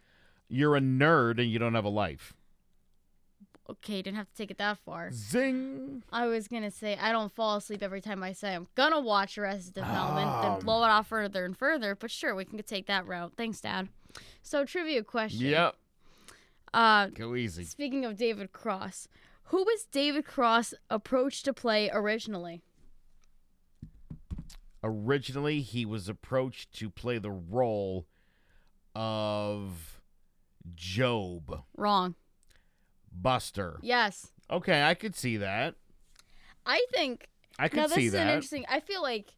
You're 0.48 0.76
a 0.76 0.80
nerd 0.80 1.38
and 1.40 1.50
you 1.50 1.58
don't 1.58 1.74
have 1.74 1.84
a 1.84 1.88
life. 1.88 2.34
Okay, 3.70 4.02
didn't 4.02 4.16
have 4.16 4.28
to 4.30 4.34
take 4.36 4.50
it 4.50 4.58
that 4.58 4.78
far. 4.78 5.10
Zing. 5.12 6.02
I 6.12 6.26
was 6.26 6.48
gonna 6.48 6.70
say 6.70 6.96
I 7.00 7.12
don't 7.12 7.32
fall 7.32 7.56
asleep 7.56 7.82
every 7.82 8.00
time 8.00 8.22
I 8.22 8.32
say 8.32 8.54
I'm 8.54 8.66
gonna 8.74 9.00
watch 9.00 9.36
Arrested 9.38 9.74
Development, 9.74 10.28
Um. 10.28 10.42
then 10.42 10.60
blow 10.64 10.82
it 10.84 10.88
off 10.88 11.08
further 11.08 11.44
and 11.44 11.56
further. 11.56 11.94
But 11.94 12.10
sure, 12.10 12.34
we 12.34 12.44
can 12.44 12.62
take 12.62 12.86
that 12.86 13.06
route. 13.06 13.32
Thanks, 13.36 13.60
Dad. 13.60 13.88
So 14.42 14.64
trivia 14.64 15.02
question. 15.02 15.46
Yep. 15.46 15.76
Uh, 16.72 17.06
Go 17.06 17.34
easy. 17.36 17.64
speaking 17.64 18.04
of 18.04 18.16
David 18.16 18.52
Cross, 18.52 19.08
who 19.44 19.62
was 19.64 19.84
David 19.90 20.24
Cross 20.24 20.74
approached 20.90 21.44
to 21.44 21.52
play 21.54 21.88
originally? 21.92 22.62
Originally, 24.82 25.60
he 25.62 25.86
was 25.86 26.08
approached 26.08 26.72
to 26.74 26.90
play 26.90 27.16
the 27.18 27.30
role 27.30 28.06
of 28.94 30.00
Job 30.74 31.62
Wrong. 31.76 32.14
Buster. 33.14 33.78
Yes, 33.82 34.30
Okay, 34.50 34.82
I 34.82 34.94
could 34.94 35.14
see 35.16 35.38
that. 35.38 35.74
I 36.66 36.84
think 36.92 37.28
I 37.58 37.68
could 37.68 37.78
now 37.78 37.86
this 37.86 37.94
see 37.94 38.06
is 38.06 38.14
an 38.14 38.26
that. 38.26 38.34
interesting. 38.34 38.64
I 38.68 38.80
feel 38.80 39.00
like 39.02 39.34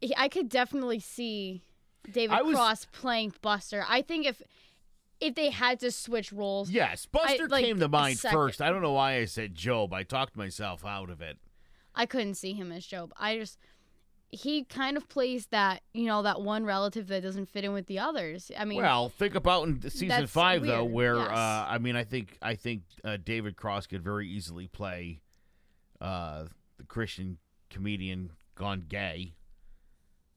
he- 0.00 0.16
I 0.16 0.28
could 0.28 0.48
definitely 0.48 0.98
see 1.00 1.62
David 2.10 2.38
was- 2.44 2.54
Cross 2.54 2.84
playing 2.86 3.34
Buster. 3.42 3.84
I 3.88 4.02
think 4.02 4.26
if 4.26 4.42
if 5.18 5.34
they 5.34 5.48
had 5.50 5.80
to 5.80 5.90
switch 5.90 6.30
roles, 6.30 6.70
Yes, 6.70 7.06
Buster 7.06 7.48
like, 7.48 7.64
came 7.64 7.80
to 7.80 7.88
mind 7.88 8.18
first. 8.20 8.60
I 8.60 8.68
don't 8.68 8.82
know 8.82 8.92
why 8.92 9.16
I 9.16 9.24
said 9.24 9.54
Job. 9.54 9.94
I 9.94 10.02
talked 10.02 10.36
myself 10.36 10.84
out 10.84 11.08
of 11.08 11.22
it. 11.22 11.38
I 11.94 12.04
couldn't 12.04 12.34
see 12.34 12.52
him 12.52 12.70
as 12.70 12.84
Job. 12.86 13.12
I 13.16 13.38
just 13.38 13.58
he 14.30 14.64
kind 14.64 14.96
of 14.96 15.08
plays 15.08 15.46
that 15.46 15.82
you 15.94 16.06
know 16.06 16.22
that 16.22 16.40
one 16.42 16.64
relative 16.64 17.06
that 17.08 17.22
doesn't 17.22 17.48
fit 17.48 17.64
in 17.64 17.72
with 17.72 17.86
the 17.86 17.98
others. 17.98 18.50
I 18.58 18.64
mean, 18.64 18.82
Well, 18.82 19.08
think 19.08 19.34
about 19.34 19.66
in 19.68 19.80
season 19.90 20.26
five 20.26 20.62
though, 20.64 20.84
where 20.84 21.16
yes. 21.16 21.28
uh, 21.30 21.66
I 21.68 21.78
mean, 21.78 21.96
I 21.96 22.04
think 22.04 22.36
I 22.42 22.54
think 22.54 22.82
uh, 23.04 23.16
David 23.22 23.56
Cross 23.56 23.86
could 23.86 24.02
very 24.02 24.28
easily 24.28 24.66
play 24.66 25.20
uh, 26.00 26.44
the 26.76 26.84
Christian 26.84 27.38
comedian 27.70 28.32
gone 28.56 28.84
gay. 28.88 29.34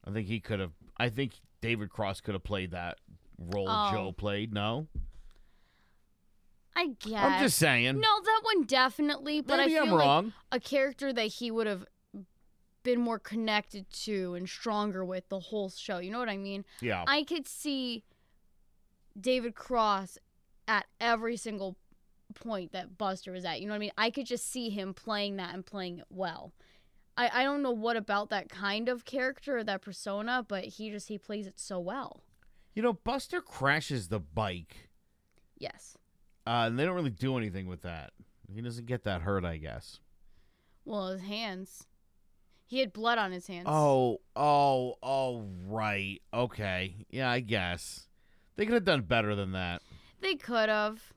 I 0.06 0.10
think 0.12 0.28
he 0.28 0.40
could 0.40 0.60
have. 0.60 0.72
I 0.98 1.08
think 1.08 1.32
David 1.60 1.90
Cross 1.90 2.20
could 2.22 2.34
have 2.34 2.44
played 2.44 2.70
that 2.70 2.98
role 3.38 3.66
Oh. 3.68 3.90
Joe 3.92 4.12
played. 4.12 4.52
No, 4.54 4.86
I 6.76 6.88
guess. 7.00 7.22
I'm 7.22 7.42
just 7.42 7.58
saying. 7.58 7.96
No, 8.00 8.20
that 8.24 8.40
one 8.44 8.64
definitely. 8.64 9.40
But 9.40 9.58
Maybe 9.58 9.76
I 9.76 9.80
I'm 9.80 9.86
feel 9.88 9.96
like 9.96 10.04
wrong. 10.04 10.32
a 10.52 10.60
character 10.60 11.12
that 11.12 11.26
he 11.26 11.50
would 11.50 11.66
have 11.66 11.84
been 12.82 13.00
more 13.00 13.18
connected 13.18 13.88
to 13.90 14.34
and 14.34 14.48
stronger 14.48 15.04
with 15.04 15.28
the 15.28 15.38
whole 15.40 15.68
show. 15.70 15.98
You 15.98 16.10
know 16.10 16.18
what 16.18 16.28
I 16.28 16.36
mean? 16.36 16.64
Yeah, 16.80 17.04
I 17.06 17.22
could 17.24 17.46
see 17.46 18.04
David 19.20 19.54
Cross 19.54 20.18
at 20.68 20.86
every 21.00 21.36
single 21.36 21.76
point 22.34 22.72
that 22.72 22.96
Buster 22.96 23.32
was 23.32 23.44
at. 23.44 23.60
You 23.60 23.66
know 23.66 23.72
what 23.72 23.76
I 23.76 23.80
mean? 23.80 23.92
I 23.98 24.10
could 24.10 24.26
just 24.26 24.50
see 24.50 24.70
him 24.70 24.94
playing 24.94 25.36
that 25.36 25.52
and 25.54 25.64
playing 25.66 25.98
it 25.98 26.06
well. 26.10 26.52
I, 27.16 27.28
I 27.40 27.42
don't 27.42 27.62
know 27.62 27.72
what 27.72 27.96
about 27.96 28.30
that 28.30 28.48
kind 28.48 28.88
of 28.88 29.04
character 29.04 29.58
or 29.58 29.64
that 29.64 29.82
persona, 29.82 30.44
but 30.46 30.64
he 30.64 30.90
just 30.90 31.08
he 31.08 31.18
plays 31.18 31.46
it 31.46 31.58
so 31.58 31.78
well. 31.80 32.22
you 32.74 32.82
know, 32.82 32.92
Buster 32.92 33.40
crashes 33.40 34.08
the 34.08 34.20
bike, 34.20 34.88
Yes. 35.58 35.98
uh, 36.46 36.64
and 36.68 36.78
they 36.78 36.84
don't 36.84 36.94
really 36.94 37.10
do 37.10 37.36
anything 37.36 37.66
with 37.66 37.82
that. 37.82 38.12
He 38.50 38.60
doesn't 38.62 38.86
get 38.86 39.02
that 39.04 39.22
hurt, 39.22 39.44
I 39.44 39.56
guess. 39.58 39.98
Well, 40.84 41.08
his 41.08 41.20
hands. 41.22 41.86
He 42.70 42.78
had 42.78 42.92
blood 42.92 43.18
on 43.18 43.32
his 43.32 43.48
hands. 43.48 43.66
Oh, 43.68 44.20
oh, 44.36 44.94
oh, 45.02 45.44
right. 45.66 46.22
Okay. 46.32 47.04
Yeah, 47.10 47.28
I 47.28 47.40
guess. 47.40 48.06
They 48.54 48.64
could 48.64 48.74
have 48.74 48.84
done 48.84 49.00
better 49.00 49.34
than 49.34 49.50
that. 49.52 49.82
They 50.20 50.36
could 50.36 50.68
have. 50.68 51.12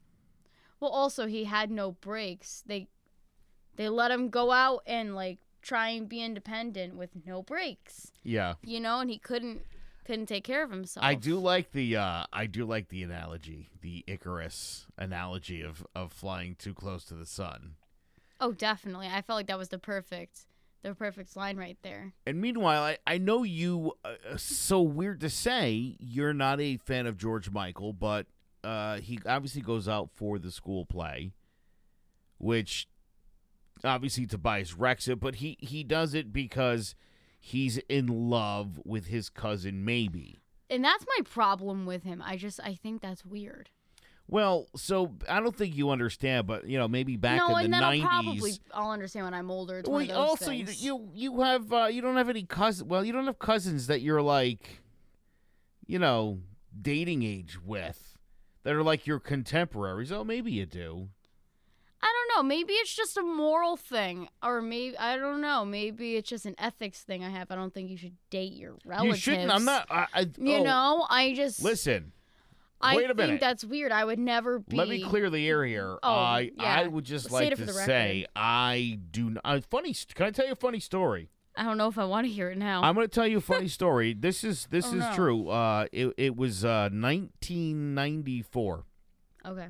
Well, 0.80 0.90
also 0.90 1.28
he 1.28 1.44
had 1.44 1.70
no 1.70 1.92
brakes. 1.92 2.64
They 2.66 2.88
they 3.76 3.88
let 3.88 4.10
him 4.10 4.30
go 4.30 4.52
out 4.52 4.82
and 4.88 5.14
like 5.14 5.38
try 5.62 5.90
and 5.90 6.10
be 6.10 6.24
independent 6.24 6.96
with 6.96 7.12
no 7.24 7.44
brakes. 7.44 8.12
Yeah. 8.24 8.56
You 8.64 8.80
know, 8.80 9.02
and 9.02 9.12
he 9.12 9.20
couldn't 9.20 9.62
couldn't 10.06 10.26
take 10.26 10.44
care 10.44 10.64
of 10.64 10.72
himself. 10.72 11.06
I 11.06 11.14
do 11.14 11.38
like 11.38 11.72
the 11.72 11.98
uh 11.98 12.24
I 12.34 12.48
do 12.48 12.66
like 12.66 12.90
the 12.90 13.04
analogy, 13.04 13.70
the 13.80 14.04
Icarus 14.08 14.88
analogy 14.98 15.62
of 15.62 15.86
of 15.94 16.12
flying 16.12 16.56
too 16.56 16.74
close 16.74 17.06
to 17.06 17.14
the 17.14 17.28
sun. 17.28 17.76
Oh, 18.42 18.54
definitely. 18.54 19.06
I 19.08 19.22
felt 19.22 19.38
like 19.38 19.48
that 19.48 19.60
was 19.60 19.70
the 19.70 19.78
perfect 19.78 20.48
the 20.84 20.94
perfect 20.94 21.36
line 21.36 21.58
right 21.58 21.78
there. 21.82 22.14
And 22.28 22.40
meanwhile, 22.40 22.84
I 22.84 22.98
I 23.08 23.18
know 23.18 23.44
you 23.44 23.94
uh, 24.06 24.38
so 24.38 24.82
weird 24.82 25.22
to 25.22 25.30
say, 25.30 25.96
you're 26.00 26.34
not 26.34 26.62
a 26.62 26.78
fan 26.78 27.08
of 27.08 27.18
George 27.18 27.50
Michael, 27.50 27.94
but 27.94 28.28
uh 28.64 29.00
he 29.02 29.20
obviously 29.26 29.62
goes 29.62 29.88
out 29.88 30.10
for 30.14 30.40
the 30.40 30.52
school 30.52 30.86
play 30.86 31.34
which 32.44 32.88
obviously 33.84 34.26
Tobias 34.26 34.74
wrecks 34.74 35.08
it, 35.08 35.20
but 35.20 35.36
he 35.36 35.58
he 35.60 35.84
does 35.84 36.14
it 36.14 36.32
because 36.34 36.96
he's 37.40 37.78
in 37.90 38.08
love 38.08 38.80
with 38.86 39.08
his 39.08 39.30
cousin 39.30 39.84
maybe. 39.86 40.42
And 40.70 40.84
that's 40.84 41.06
my 41.18 41.24
problem 41.24 41.86
with 41.86 42.04
him. 42.04 42.22
I 42.24 42.38
just 42.38 42.60
I 42.64 42.76
think 42.76 43.02
that's 43.02 43.26
weird. 43.26 43.70
Well, 44.28 44.68
so 44.76 45.14
I 45.30 45.40
don't 45.42 45.56
think 45.56 45.76
you 45.76 45.90
understand, 45.90 46.48
but 46.48 46.66
you 46.68 46.78
know, 46.78 46.88
maybe 46.88 47.18
back 47.18 47.38
no, 47.38 47.58
in 47.58 47.66
and 47.66 47.74
the 47.74 47.78
then 47.78 47.84
I'll 47.84 47.90
nineties. 47.90 48.08
probably 48.08 48.52
I'll 48.74 48.92
understand 48.92 49.26
when 49.26 49.34
I'm 49.34 49.52
older. 49.52 49.80
It's 49.80 49.90
Well, 49.90 50.12
also 50.14 50.50
you, 50.52 50.66
things. 50.66 50.84
you 50.84 51.10
you 51.14 51.42
have 51.42 51.72
uh, 51.72 51.86
you 51.86 52.02
don't 52.02 52.16
have 52.16 52.30
any 52.30 52.44
cousins. 52.44 52.88
Well, 52.88 53.04
you 53.04 53.12
don't 53.12 53.26
have 53.26 53.38
cousins 53.38 53.88
that 53.88 54.02
you're 54.02 54.22
like, 54.22 54.82
you 55.86 56.00
know, 56.00 56.40
dating 56.82 57.24
age 57.24 57.62
with, 57.64 58.18
that 58.64 58.74
are 58.74 58.82
like 58.84 59.06
your 59.06 59.20
contemporaries. 59.20 60.12
Oh, 60.12 60.24
maybe 60.24 60.52
you 60.52 60.66
do. 60.66 61.10
I 62.02 62.12
don't 62.12 62.38
know. 62.38 62.48
Maybe 62.48 62.74
it's 62.74 62.94
just 62.94 63.16
a 63.18 63.22
moral 63.24 63.78
thing, 63.78 64.28
or 64.42 64.62
maybe 64.62 64.98
I 64.98 65.18
don't 65.18 65.42
know. 65.42 65.64
Maybe 65.64 66.16
it's 66.16 66.30
just 66.30 66.46
an 66.46 66.56
ethics 66.58 67.02
thing 67.02 67.24
I 67.24 67.30
have. 67.30 67.52
I 67.52 67.56
don't 67.56 67.74
think 67.74 67.90
you 67.90 67.98
should 67.98 68.16
date 68.30 68.54
your 68.54 68.76
relatives. 68.86 69.26
You 69.28 69.34
shouldn't. 69.34 69.52
I'm 69.52 69.64
not. 69.66 69.88
I, 69.90 70.08
I, 70.14 70.20
You 70.38 70.56
oh, 70.56 70.64
know, 70.64 71.06
I 71.10 71.34
just 71.34 71.62
Listen. 71.62 72.12
I 72.84 72.96
wait 72.96 73.06
a 73.06 73.08
think 73.10 73.18
minute. 73.18 73.40
that's 73.42 73.64
weird. 73.66 73.92
I 73.92 74.04
would 74.06 74.20
never 74.20 74.60
be. 74.60 74.76
Let 74.78 74.88
me 74.90 75.02
clear 75.04 75.30
the 75.30 75.48
air 75.48 75.66
here. 75.66 75.98
Oh, 76.04 76.10
I 76.14 76.52
yeah. 76.58 76.64
I 76.82 76.88
would 76.88 77.06
just 77.06 77.30
Say 77.30 77.34
like 77.34 77.52
it 77.54 77.58
for 77.58 77.66
to 77.66 77.72
the 77.72 77.74
say. 77.74 78.26
I 78.36 79.00
do. 79.12 79.32
Not, 79.32 79.42
uh, 79.46 79.60
funny. 79.70 79.96
Can 80.14 80.26
I 80.26 80.32
tell 80.32 80.46
you 80.46 80.52
a 80.54 80.56
funny 80.56 80.80
story? 80.80 81.30
I 81.56 81.64
don't 81.64 81.78
know 81.78 81.88
if 81.88 82.00
I 82.00 82.06
want 82.06 82.26
to 82.26 82.34
hear 82.34 82.50
it 82.50 82.58
now. 82.58 82.82
I'm 82.82 82.96
going 82.96 83.08
to 83.08 83.14
tell 83.14 83.28
you 83.28 83.38
a 83.38 83.42
funny 83.42 83.68
story. 83.80 84.14
This 84.14 84.44
is 84.44 84.68
this 84.72 84.86
Oh, 84.88 84.96
is 84.96 85.00
no. 85.04 85.14
true. 85.16 85.50
Uh, 85.50 85.86
it 85.92 86.14
it 86.18 86.36
was 86.36 86.66
uh 86.66 86.90
1994. 86.92 88.86
okay. 89.46 89.68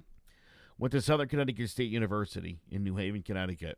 Went 0.79 0.91
to 0.91 1.01
Southern 1.01 1.27
Connecticut 1.27 1.70
State 1.70 1.91
University 1.91 2.60
in 2.70 2.84
New 2.84 2.96
Haven, 2.96 3.22
Connecticut, 3.22 3.77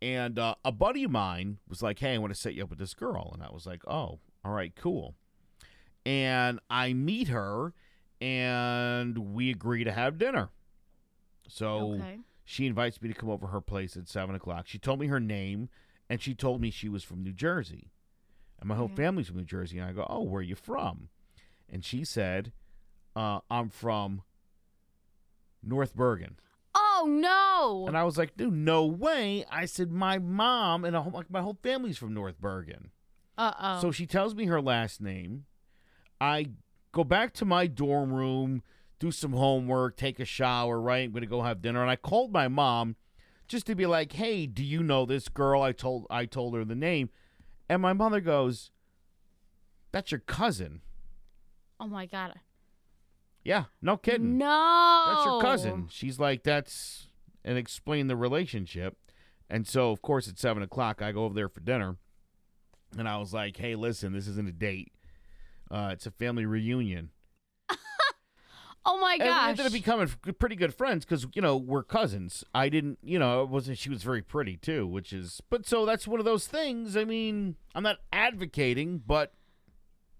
and 0.00 0.38
uh, 0.38 0.54
a 0.64 0.70
buddy 0.70 1.02
of 1.04 1.10
mine 1.10 1.58
was 1.68 1.82
like, 1.82 1.98
"Hey, 1.98 2.14
I 2.14 2.18
want 2.18 2.32
to 2.32 2.38
set 2.40 2.54
you 2.54 2.62
up 2.62 2.70
with 2.70 2.78
this 2.78 2.94
girl," 2.94 3.30
and 3.34 3.42
I 3.42 3.50
was 3.50 3.66
like, 3.66 3.82
"Oh, 3.88 4.20
all 4.44 4.52
right, 4.52 4.72
cool." 4.76 5.16
And 6.06 6.60
I 6.70 6.92
meet 6.92 7.28
her, 7.28 7.72
and 8.24 9.34
we 9.34 9.50
agree 9.50 9.84
to 9.84 9.92
have 9.92 10.16
dinner. 10.16 10.48
So 11.46 11.92
Okay. 12.00 12.20
she 12.42 12.66
invites 12.66 13.02
me 13.02 13.08
to 13.08 13.14
come 13.14 13.28
over 13.28 13.48
her 13.48 13.60
place 13.60 13.98
at 13.98 14.08
seven 14.08 14.34
o'clock. 14.34 14.66
She 14.66 14.78
told 14.78 14.98
me 14.98 15.08
her 15.08 15.20
name, 15.20 15.68
and 16.08 16.22
she 16.22 16.34
told 16.34 16.62
me 16.62 16.70
she 16.70 16.88
was 16.88 17.04
from 17.04 17.22
New 17.22 17.34
Jersey, 17.34 17.90
and 18.58 18.68
my 18.68 18.76
whole 18.76 18.86
Okay. 18.86 18.94
family's 18.96 19.26
from 19.26 19.36
New 19.36 19.44
Jersey. 19.44 19.78
And 19.78 19.86
I 19.88 19.92
go, 19.92 20.06
"Oh, 20.08 20.22
where 20.22 20.38
are 20.40 20.42
you 20.42 20.54
from?" 20.54 21.10
And 21.68 21.84
she 21.84 22.02
said, 22.02 22.52
uh, 23.14 23.40
"I'm 23.50 23.68
from 23.68 24.22
North 25.62 25.94
Bergen." 25.94 26.38
Oh 26.74 27.06
no. 27.06 27.86
And 27.86 27.96
I 27.96 28.04
was 28.04 28.16
like, 28.16 28.36
"Dude, 28.38 28.54
no 28.54 28.86
way!" 28.86 29.44
I 29.50 29.66
said, 29.66 29.90
"My 29.92 30.18
mom 30.18 30.86
and 30.86 30.96
whole, 30.96 31.12
like 31.12 31.30
my 31.30 31.42
whole 31.42 31.58
family's 31.62 31.98
from 31.98 32.14
North 32.14 32.40
Bergen." 32.40 32.90
Uh 33.36 33.52
oh. 33.60 33.80
So 33.82 33.90
she 33.92 34.06
tells 34.06 34.34
me 34.34 34.46
her 34.46 34.62
last 34.62 35.02
name. 35.02 35.44
I 36.20 36.50
go 36.94 37.04
back 37.04 37.34
to 37.34 37.44
my 37.44 37.66
dorm 37.66 38.12
room, 38.12 38.62
do 38.98 39.10
some 39.10 39.32
homework, 39.32 39.96
take 39.96 40.20
a 40.20 40.24
shower, 40.24 40.80
right? 40.80 41.04
I'm 41.04 41.10
going 41.10 41.22
to 41.22 41.26
go 41.26 41.42
have 41.42 41.60
dinner. 41.60 41.82
And 41.82 41.90
I 41.90 41.96
called 41.96 42.32
my 42.32 42.48
mom 42.48 42.96
just 43.48 43.66
to 43.66 43.74
be 43.74 43.84
like, 43.84 44.12
"Hey, 44.12 44.46
do 44.46 44.64
you 44.64 44.82
know 44.82 45.04
this 45.04 45.28
girl?" 45.28 45.60
I 45.60 45.72
told 45.72 46.06
I 46.08 46.24
told 46.24 46.54
her 46.54 46.64
the 46.64 46.74
name. 46.74 47.10
And 47.68 47.82
my 47.82 47.92
mother 47.92 48.20
goes, 48.20 48.70
"That's 49.92 50.10
your 50.10 50.20
cousin." 50.20 50.80
oh 51.80 51.88
my 51.88 52.06
god. 52.06 52.32
Yeah, 53.42 53.64
no 53.82 53.98
kidding. 53.98 54.38
No. 54.38 55.04
That's 55.08 55.26
your 55.26 55.42
cousin. 55.42 55.88
She's 55.90 56.18
like, 56.18 56.44
"That's," 56.44 57.08
and 57.44 57.58
explain 57.58 58.06
the 58.06 58.16
relationship. 58.16 58.96
And 59.50 59.66
so, 59.66 59.90
of 59.90 60.00
course, 60.00 60.26
at 60.28 60.38
seven 60.38 60.62
o'clock, 60.62 61.02
I 61.02 61.12
go 61.12 61.24
over 61.24 61.34
there 61.34 61.50
for 61.50 61.60
dinner, 61.60 61.96
and 62.96 63.06
I 63.06 63.18
was 63.18 63.34
like, 63.34 63.58
"Hey, 63.58 63.74
listen, 63.74 64.14
this 64.14 64.28
isn't 64.28 64.48
a 64.48 64.52
date. 64.52 64.93
Uh, 65.70 65.90
it's 65.92 66.06
a 66.06 66.10
family 66.10 66.46
reunion." 66.46 67.10
Oh 68.86 68.98
my 69.00 69.16
gosh! 69.16 69.26
And 69.26 69.44
we 69.46 69.50
ended 69.50 69.66
up 69.66 69.72
becoming 69.72 70.10
pretty 70.38 70.56
good 70.56 70.74
friends 70.74 71.06
because 71.06 71.26
you 71.34 71.40
know 71.40 71.56
we're 71.56 71.82
cousins. 71.82 72.44
I 72.54 72.68
didn't, 72.68 72.98
you 73.02 73.18
know, 73.18 73.42
it 73.42 73.48
wasn't. 73.48 73.78
She 73.78 73.88
was 73.88 74.02
very 74.02 74.20
pretty 74.20 74.58
too, 74.58 74.86
which 74.86 75.10
is. 75.10 75.40
But 75.48 75.64
so 75.66 75.86
that's 75.86 76.06
one 76.06 76.18
of 76.20 76.26
those 76.26 76.46
things. 76.46 76.94
I 76.94 77.04
mean, 77.04 77.56
I'm 77.74 77.82
not 77.82 78.00
advocating, 78.12 78.98
but 79.06 79.32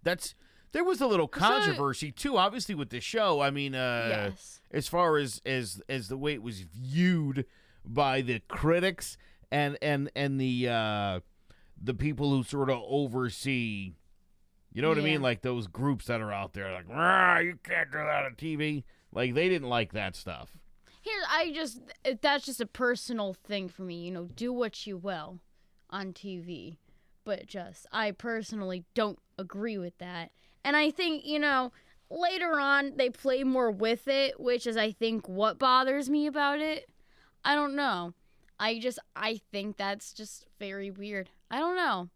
that's 0.02 0.34
There 0.72 0.82
was 0.82 1.02
a 1.02 1.06
little 1.06 1.28
controversy 1.28 2.10
too, 2.10 2.38
obviously 2.38 2.74
with 2.74 2.88
the 2.88 3.00
show. 3.00 3.40
I 3.42 3.50
mean, 3.50 3.74
uh, 3.74 4.06
Yes. 4.32 4.62
as 4.70 4.88
far 4.88 5.18
as 5.18 5.42
as 5.44 5.82
as 5.86 6.08
the 6.08 6.16
way 6.16 6.32
it 6.32 6.42
was 6.42 6.60
viewed 6.60 7.44
by 7.84 8.22
the 8.22 8.40
critics 8.48 9.18
and 9.52 9.76
and 9.82 10.10
and 10.16 10.40
the 10.40 10.68
uh, 10.70 11.20
the 11.78 11.92
people 11.92 12.30
who 12.30 12.42
sort 12.42 12.70
of 12.70 12.80
oversee. 12.86 13.92
You 14.74 14.82
know 14.82 14.88
what 14.88 14.98
I 14.98 15.02
mean? 15.02 15.22
Like 15.22 15.42
those 15.42 15.68
groups 15.68 16.06
that 16.06 16.20
are 16.20 16.32
out 16.32 16.52
there, 16.52 16.72
like, 16.72 16.88
"Rah, 16.88 17.38
you 17.38 17.58
can't 17.62 17.92
do 17.92 17.98
that 17.98 18.24
on 18.24 18.34
TV. 18.34 18.82
Like 19.12 19.32
they 19.32 19.48
didn't 19.48 19.68
like 19.68 19.92
that 19.92 20.16
stuff. 20.16 20.50
Here, 21.00 21.22
I 21.30 21.52
just 21.52 21.80
that's 22.20 22.44
just 22.44 22.60
a 22.60 22.66
personal 22.66 23.34
thing 23.34 23.68
for 23.68 23.82
me. 23.82 24.04
You 24.04 24.10
know, 24.10 24.24
do 24.24 24.52
what 24.52 24.84
you 24.84 24.96
will 24.96 25.38
on 25.90 26.12
TV, 26.12 26.78
but 27.24 27.46
just 27.46 27.86
I 27.92 28.10
personally 28.10 28.84
don't 28.94 29.20
agree 29.38 29.78
with 29.78 29.96
that. 29.98 30.32
And 30.64 30.76
I 30.76 30.90
think 30.90 31.24
you 31.24 31.38
know 31.38 31.70
later 32.10 32.58
on 32.58 32.96
they 32.96 33.10
play 33.10 33.44
more 33.44 33.70
with 33.70 34.08
it, 34.08 34.40
which 34.40 34.66
is 34.66 34.76
I 34.76 34.90
think 34.90 35.28
what 35.28 35.56
bothers 35.56 36.10
me 36.10 36.26
about 36.26 36.58
it. 36.58 36.90
I 37.44 37.54
don't 37.54 37.76
know. 37.76 38.14
I 38.58 38.80
just 38.80 38.98
I 39.14 39.40
think 39.52 39.76
that's 39.76 40.12
just 40.12 40.46
very 40.58 40.90
weird. 40.90 41.30
I 41.48 41.60
don't 41.60 41.76
know, 41.76 42.08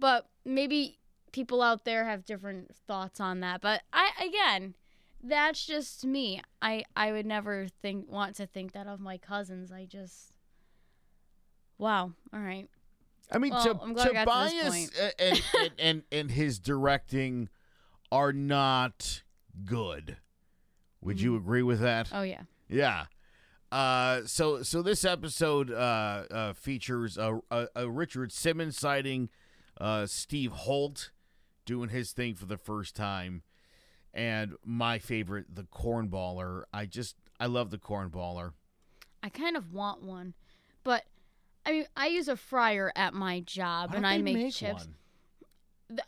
but 0.00 0.26
maybe 0.44 0.98
people 1.32 1.62
out 1.62 1.84
there 1.84 2.04
have 2.04 2.24
different 2.24 2.74
thoughts 2.86 3.20
on 3.20 3.40
that. 3.40 3.60
But 3.60 3.82
I 3.92 4.10
again 4.24 4.74
that's 5.22 5.64
just 5.64 6.04
me. 6.04 6.42
I 6.60 6.84
I 6.96 7.12
would 7.12 7.26
never 7.26 7.66
think 7.80 8.10
want 8.10 8.36
to 8.36 8.46
think 8.46 8.72
that 8.72 8.86
of 8.86 9.00
my 9.00 9.18
cousins. 9.18 9.72
I 9.72 9.84
just 9.84 10.34
wow. 11.78 12.12
All 12.32 12.40
right. 12.40 12.68
I 13.30 13.38
mean, 13.38 13.52
Well, 13.52 13.80
I'm 13.82 13.94
glad 13.94 14.08
I 14.08 14.24
got 14.24 14.24
to 14.24 14.50
Tobias 14.50 14.90
and, 15.18 15.42
and, 15.58 15.70
and 15.78 16.02
and 16.12 16.30
his 16.30 16.58
directing 16.58 17.48
are 18.10 18.32
not 18.32 19.22
good. 19.64 20.16
Would 21.00 21.20
you 21.20 21.36
agree 21.36 21.62
with 21.62 21.80
that? 21.80 22.08
Oh 22.12 22.22
yeah. 22.22 22.42
Yeah. 22.68 23.06
Uh, 23.70 24.22
so 24.26 24.62
so 24.62 24.82
this 24.82 25.04
episode 25.04 25.70
uh, 25.70 26.24
uh, 26.30 26.52
features 26.52 27.16
a, 27.16 27.40
a, 27.50 27.68
a 27.74 27.90
Richard 27.90 28.30
Simmons 28.30 28.76
sighting, 28.76 29.30
uh, 29.80 30.04
Steve 30.06 30.52
Holt 30.52 31.10
doing 31.64 31.88
his 31.88 32.12
thing 32.12 32.34
for 32.34 32.46
the 32.46 32.56
first 32.56 32.96
time, 32.96 33.42
and 34.14 34.54
my 34.64 34.98
favorite, 34.98 35.54
the 35.54 35.64
cornballer. 35.64 36.64
I 36.72 36.86
just 36.86 37.16
I 37.40 37.46
love 37.46 37.70
the 37.70 37.78
cornballer. 37.78 38.52
I 39.22 39.28
kind 39.28 39.56
of 39.56 39.72
want 39.72 40.02
one, 40.02 40.34
but 40.84 41.04
I 41.64 41.72
mean 41.72 41.86
I 41.96 42.08
use 42.08 42.28
a 42.28 42.36
fryer 42.36 42.92
at 42.96 43.14
my 43.14 43.40
job 43.40 43.94
and 43.94 44.06
I 44.06 44.18
they 44.18 44.22
make, 44.22 44.54
chips. 44.54 44.86
one? 45.90 45.98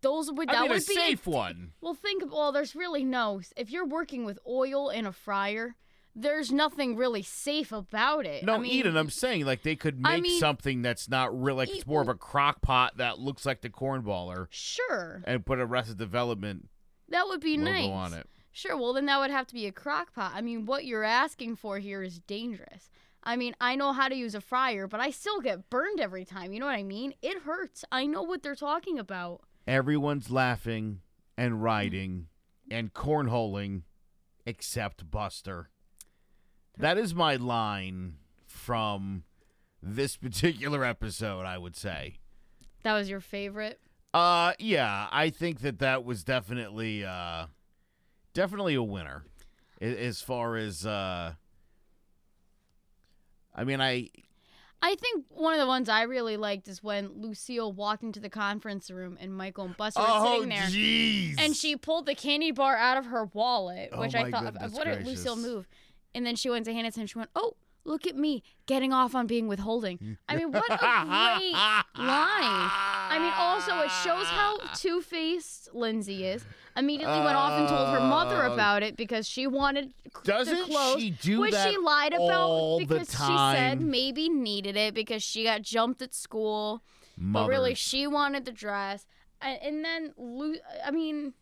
Those 0.00 0.30
would 0.30 0.48
I 0.48 0.52
that 0.52 0.62
mean, 0.62 0.70
a 0.70 0.74
would 0.74 0.86
be 0.86 0.94
safe 0.94 1.26
one. 1.26 1.72
Well, 1.80 1.94
think 1.94 2.22
of 2.22 2.32
well. 2.32 2.52
There's 2.52 2.76
really 2.76 3.04
no. 3.04 3.40
If 3.56 3.70
you're 3.70 3.86
working 3.86 4.24
with 4.24 4.38
oil 4.46 4.90
in 4.90 5.06
a 5.06 5.12
fryer, 5.12 5.74
there's 6.22 6.50
nothing 6.50 6.96
really 6.96 7.22
safe 7.22 7.72
about 7.72 8.26
it. 8.26 8.44
No, 8.44 8.54
I 8.54 8.58
mean, 8.58 8.72
Eden, 8.72 8.96
I'm 8.96 9.10
saying 9.10 9.44
like 9.44 9.62
they 9.62 9.76
could 9.76 10.00
make 10.00 10.12
I 10.12 10.20
mean, 10.20 10.40
something 10.40 10.82
that's 10.82 11.08
not 11.08 11.40
real, 11.40 11.56
like 11.56 11.68
it's 11.68 11.86
more 11.86 12.02
of 12.02 12.08
a 12.08 12.14
crock 12.14 12.60
pot 12.60 12.96
that 12.96 13.18
looks 13.18 13.46
like 13.46 13.60
the 13.60 13.70
cornballer, 13.70 14.46
Sure, 14.50 15.22
and 15.24 15.44
put 15.44 15.58
a 15.58 15.62
Arrested 15.62 15.98
Development 15.98 16.68
that 17.08 17.26
would 17.26 17.40
be 17.40 17.56
nice. 17.56 17.88
on 17.88 18.14
it. 18.14 18.26
Sure, 18.52 18.76
well 18.76 18.92
then 18.92 19.06
that 19.06 19.20
would 19.20 19.30
have 19.30 19.46
to 19.48 19.54
be 19.54 19.66
a 19.66 19.72
crock 19.72 20.14
pot. 20.14 20.32
I 20.34 20.40
mean, 20.40 20.66
what 20.66 20.84
you're 20.84 21.04
asking 21.04 21.56
for 21.56 21.78
here 21.78 22.02
is 22.02 22.18
dangerous. 22.20 22.90
I 23.22 23.36
mean, 23.36 23.54
I 23.60 23.76
know 23.76 23.92
how 23.92 24.08
to 24.08 24.14
use 24.14 24.34
a 24.34 24.40
fryer, 24.40 24.86
but 24.86 25.00
I 25.00 25.10
still 25.10 25.40
get 25.40 25.68
burned 25.70 26.00
every 26.00 26.24
time. 26.24 26.52
You 26.52 26.60
know 26.60 26.66
what 26.66 26.76
I 26.76 26.82
mean? 26.82 27.14
It 27.20 27.42
hurts. 27.42 27.84
I 27.92 28.06
know 28.06 28.22
what 28.22 28.42
they're 28.42 28.54
talking 28.54 28.98
about. 28.98 29.42
Everyone's 29.66 30.30
laughing 30.30 31.00
and 31.36 31.54
mm. 31.54 31.62
riding 31.62 32.26
and 32.70 32.94
cornholing 32.94 33.82
except 34.46 35.10
Buster. 35.10 35.70
That 36.78 36.96
is 36.98 37.14
my 37.14 37.36
line 37.36 38.14
from 38.46 39.24
this 39.82 40.16
particular 40.16 40.84
episode, 40.84 41.42
I 41.44 41.58
would 41.58 41.76
say. 41.76 42.18
That 42.84 42.94
was 42.94 43.08
your 43.10 43.20
favorite? 43.20 43.80
Uh 44.14 44.52
yeah, 44.58 45.08
I 45.12 45.30
think 45.30 45.60
that 45.60 45.80
that 45.80 46.04
was 46.04 46.24
definitely 46.24 47.04
uh 47.04 47.46
definitely 48.32 48.74
a 48.74 48.82
winner 48.82 49.24
as 49.80 50.22
far 50.22 50.56
as 50.56 50.86
uh 50.86 51.34
I 53.54 53.64
mean, 53.64 53.80
I 53.80 54.08
I 54.80 54.94
think 54.94 55.24
one 55.30 55.52
of 55.54 55.58
the 55.60 55.66
ones 55.66 55.88
I 55.88 56.02
really 56.02 56.36
liked 56.36 56.68
is 56.68 56.82
when 56.84 57.20
Lucille 57.20 57.72
walked 57.72 58.04
into 58.04 58.20
the 58.20 58.30
conference 58.30 58.90
room 58.90 59.18
and 59.20 59.34
Michael 59.36 59.64
and 59.64 59.76
Buster 59.76 60.00
were 60.00 60.06
Oh, 60.08 60.34
sitting 60.36 60.50
there. 60.50 60.62
jeez. 60.68 61.34
And 61.38 61.54
she 61.56 61.76
pulled 61.76 62.06
the 62.06 62.14
candy 62.14 62.52
bar 62.52 62.76
out 62.76 62.96
of 62.96 63.06
her 63.06 63.24
wallet, 63.32 63.90
Oh 63.92 64.00
which 64.00 64.14
my 64.14 64.22
I 64.26 64.30
thought, 64.30 64.54
what 64.70 64.84
did 64.84 65.04
Lucille 65.04 65.34
move? 65.36 65.66
And 66.18 66.26
then 66.26 66.34
she 66.34 66.50
went 66.50 66.64
to 66.64 66.72
to 66.72 66.80
him. 67.00 67.06
She 67.06 67.16
went, 67.16 67.30
"Oh, 67.36 67.54
look 67.84 68.04
at 68.04 68.16
me 68.16 68.42
getting 68.66 68.92
off 68.92 69.14
on 69.14 69.28
being 69.28 69.46
withholding." 69.46 70.18
I 70.28 70.34
mean, 70.34 70.50
what 70.50 70.64
a 70.64 70.76
great 70.76 71.52
line! 71.52 71.54
I 71.94 73.18
mean, 73.20 73.32
also 73.36 73.78
it 73.82 73.90
shows 74.02 74.26
how 74.26 74.58
two-faced 74.74 75.72
Lindsay 75.72 76.24
is. 76.26 76.44
Immediately 76.76 77.20
went 77.20 77.36
off 77.36 77.52
and 77.52 77.68
told 77.68 77.88
her 77.90 78.00
mother 78.00 78.42
Uh, 78.46 78.52
about 78.52 78.82
it 78.82 78.96
because 78.96 79.28
she 79.28 79.46
wanted 79.46 79.92
Doesn't 80.24 80.56
the 80.58 80.64
clothes, 80.64 81.00
she 81.00 81.10
do 81.10 81.38
which 81.40 81.52
that 81.52 81.70
she 81.70 81.76
lied 81.78 82.14
about 82.14 82.30
all 82.32 82.80
the 82.80 82.84
because 82.86 83.10
she 83.10 83.16
said 83.16 83.78
time? 83.78 83.88
maybe 83.90 84.28
needed 84.28 84.76
it 84.76 84.92
because 84.94 85.22
she 85.22 85.44
got 85.44 85.62
jumped 85.62 86.02
at 86.02 86.14
school. 86.14 86.82
But 87.16 87.46
really, 87.48 87.70
Mothers. 87.70 87.78
she 87.78 88.08
wanted 88.08 88.44
the 88.44 88.52
dress. 88.52 89.06
And, 89.40 89.62
and 89.62 89.84
then, 89.84 90.14
Lu- 90.18 90.58
I 90.84 90.90
mean, 90.90 91.34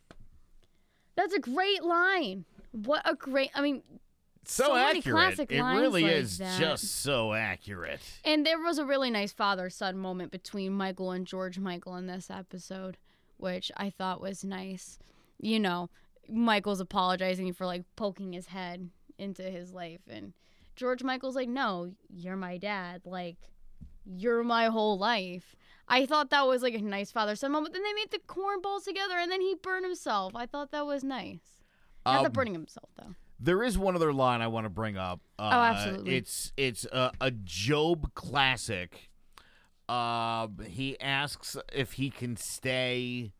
that's 1.16 1.32
a 1.32 1.38
great 1.40 1.82
line. 1.82 2.44
What 2.72 3.00
a 3.08 3.14
great, 3.14 3.50
I 3.54 3.62
mean, 3.62 3.82
so, 4.48 4.66
so 4.66 4.76
accurate. 4.76 5.38
it 5.50 5.60
really 5.62 6.02
like 6.02 6.12
is 6.12 6.38
that. 6.38 6.58
just 6.60 6.84
so 7.02 7.32
accurate. 7.32 8.00
and 8.24 8.44
there 8.46 8.60
was 8.60 8.78
a 8.78 8.84
really 8.84 9.10
nice 9.10 9.32
father 9.32 9.68
son 9.70 9.98
moment 9.98 10.30
between 10.30 10.72
Michael 10.72 11.10
and 11.12 11.26
George 11.26 11.58
Michael 11.58 11.96
in 11.96 12.06
this 12.06 12.30
episode, 12.30 12.96
which 13.36 13.70
I 13.76 13.90
thought 13.90 14.20
was 14.20 14.44
nice. 14.44 14.98
You 15.38 15.60
know, 15.60 15.90
Michael's 16.28 16.80
apologizing 16.80 17.52
for 17.52 17.66
like 17.66 17.84
poking 17.96 18.32
his 18.32 18.46
head 18.46 18.90
into 19.18 19.42
his 19.42 19.72
life, 19.72 20.00
and 20.08 20.32
George 20.76 21.02
Michael's 21.02 21.36
like, 21.36 21.48
No, 21.48 21.92
you're 22.08 22.36
my 22.36 22.56
dad. 22.58 23.02
Like, 23.04 23.36
you're 24.04 24.42
my 24.44 24.66
whole 24.66 24.98
life. 24.98 25.56
I 25.88 26.04
thought 26.06 26.30
that 26.30 26.46
was 26.46 26.62
like 26.62 26.74
a 26.74 26.80
nice 26.80 27.10
father 27.12 27.36
son 27.36 27.52
moment. 27.52 27.72
Then 27.74 27.82
they 27.82 27.92
made 27.92 28.10
the 28.10 28.18
cornballs 28.26 28.84
together, 28.84 29.14
and 29.16 29.30
then 29.30 29.40
he 29.40 29.54
burned 29.60 29.84
himself. 29.84 30.34
I 30.34 30.46
thought 30.46 30.70
that 30.72 30.86
was 30.86 31.02
nice. 31.04 31.62
Not 32.04 32.22
the 32.22 32.26
Um, 32.28 32.32
burning 32.32 32.54
himself 32.54 32.90
though. 32.96 33.14
There 33.38 33.62
is 33.62 33.76
one 33.76 33.94
other 33.94 34.12
line 34.12 34.40
I 34.40 34.46
want 34.46 34.64
to 34.64 34.70
bring 34.70 34.96
up. 34.96 35.20
Uh, 35.38 35.50
Oh, 35.52 35.60
absolutely. 35.60 36.16
It's 36.16 36.52
it's 36.56 36.84
a, 36.86 37.12
a 37.20 37.30
Job 37.30 38.14
classic. 38.14 39.10
Uh, 39.88 40.48
he 40.66 40.98
asks 41.00 41.56
if 41.72 41.92
he 41.92 42.10
can 42.10 42.36
stay 42.36 43.32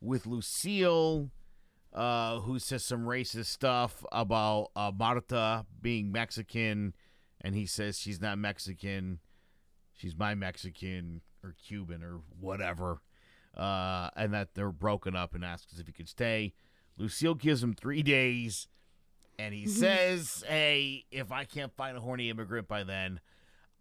with 0.00 0.26
Lucille, 0.26 1.30
uh, 1.92 2.40
who 2.40 2.58
says 2.58 2.84
some 2.84 3.04
racist 3.04 3.46
stuff 3.46 4.04
about 4.10 4.70
uh, 4.74 4.90
Marta 4.96 5.64
being 5.80 6.10
Mexican, 6.10 6.94
and 7.40 7.54
he 7.54 7.66
says 7.66 7.98
she's 7.98 8.20
not 8.20 8.38
Mexican, 8.38 9.20
she's 9.92 10.16
my 10.16 10.34
Mexican 10.34 11.20
or 11.44 11.54
Cuban 11.64 12.02
or 12.02 12.22
whatever, 12.40 13.00
uh, 13.56 14.10
and 14.16 14.34
that 14.34 14.54
they're 14.54 14.72
broken 14.72 15.14
up, 15.14 15.34
and 15.34 15.44
asks 15.44 15.78
if 15.78 15.86
he 15.86 15.92
could 15.92 16.08
stay. 16.08 16.54
Lucille 16.98 17.34
gives 17.34 17.62
him 17.62 17.72
three 17.74 18.02
days. 18.02 18.66
And 19.38 19.54
he 19.54 19.66
says, 19.66 20.44
"Hey, 20.46 21.04
if 21.10 21.32
I 21.32 21.44
can't 21.44 21.72
find 21.74 21.96
a 21.96 22.00
horny 22.00 22.30
immigrant 22.30 22.68
by 22.68 22.84
then, 22.84 23.20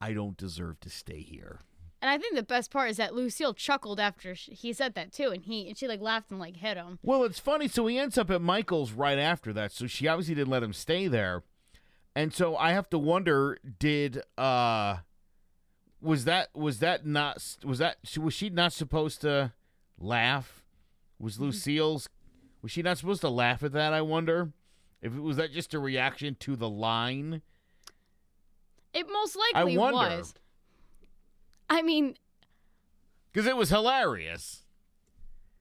I 0.02 0.13
don't 0.13 0.38
deserve 0.38 0.80
to 0.82 0.89
stay 0.89 1.22
here." 1.22 1.62
And 2.02 2.10
I 2.10 2.18
think 2.18 2.36
the 2.36 2.44
best 2.44 2.70
part 2.70 2.89
is 2.89 2.98
that 2.98 3.16
Lucille 3.16 3.54
chuckled 3.54 3.98
after 3.98 4.36
sh- 4.36 4.50
he 4.52 4.74
said 4.74 4.94
that 4.96 5.13
too, 5.13 5.30
and 5.30 5.42
he 5.46 5.70
and 5.70 5.78
she 5.78 5.88
like 5.88 6.02
laughed 6.02 6.32
and 6.32 6.39
like 6.39 6.58
hit 6.58 6.76
him. 6.76 7.00
Well, 7.02 7.24
it's 7.24 7.39
funny. 7.39 7.70
So 7.70 7.88
he 7.88 7.98
ends 7.98 8.18
up 8.18 8.30
at 8.30 8.42
Michael's 8.42 8.92
right 8.92 9.18
after 9.18 9.54
that. 9.54 9.72
So 9.72 9.88
she 9.88 10.08
obviously 10.08 10.36
didn't 10.36 10.50
let 10.50 10.63
him 10.63 10.74
stay 10.74 11.08
there, 11.08 11.44
and 12.13 12.34
so 12.34 12.58
I 12.58 12.74
have 12.74 12.89
to 12.89 13.00
wonder: 13.00 13.58
Did 13.80 14.22
uh, 14.38 14.98
was 16.02 16.26
that 16.26 16.50
was 16.54 16.80
that 16.80 17.06
not 17.06 17.42
was 17.63 17.80
that 17.80 17.98
was 18.20 18.34
she 18.34 18.50
not 18.50 18.74
supposed 18.74 19.22
to 19.22 19.54
laugh? 19.98 20.62
Was 21.20 21.39
Lucille's 21.39 22.10
was 22.62 22.72
she 22.72 22.82
not 22.82 22.98
supposed 22.98 23.22
to 23.22 23.30
laugh 23.30 23.63
at 23.63 23.72
that? 23.72 23.94
I 23.94 24.02
wonder 24.02 24.52
if 25.04 25.13
it 25.16 25.20
was 25.20 25.38
that 25.38 25.52
just 25.52 25.74
a 25.76 25.80
reaction 25.80 26.36
to 26.39 26.56
the 26.56 26.70
line. 26.70 27.42
It 28.94 29.06
most 29.12 29.38
I 29.54 29.60
likely 29.60 29.78
wonder. 29.78 29.98
was. 29.98 30.34
I 31.70 31.82
mean, 31.82 32.16
Because 33.32 33.48
it 33.48 33.56
was 33.58 33.70
hilarious. 33.70 34.63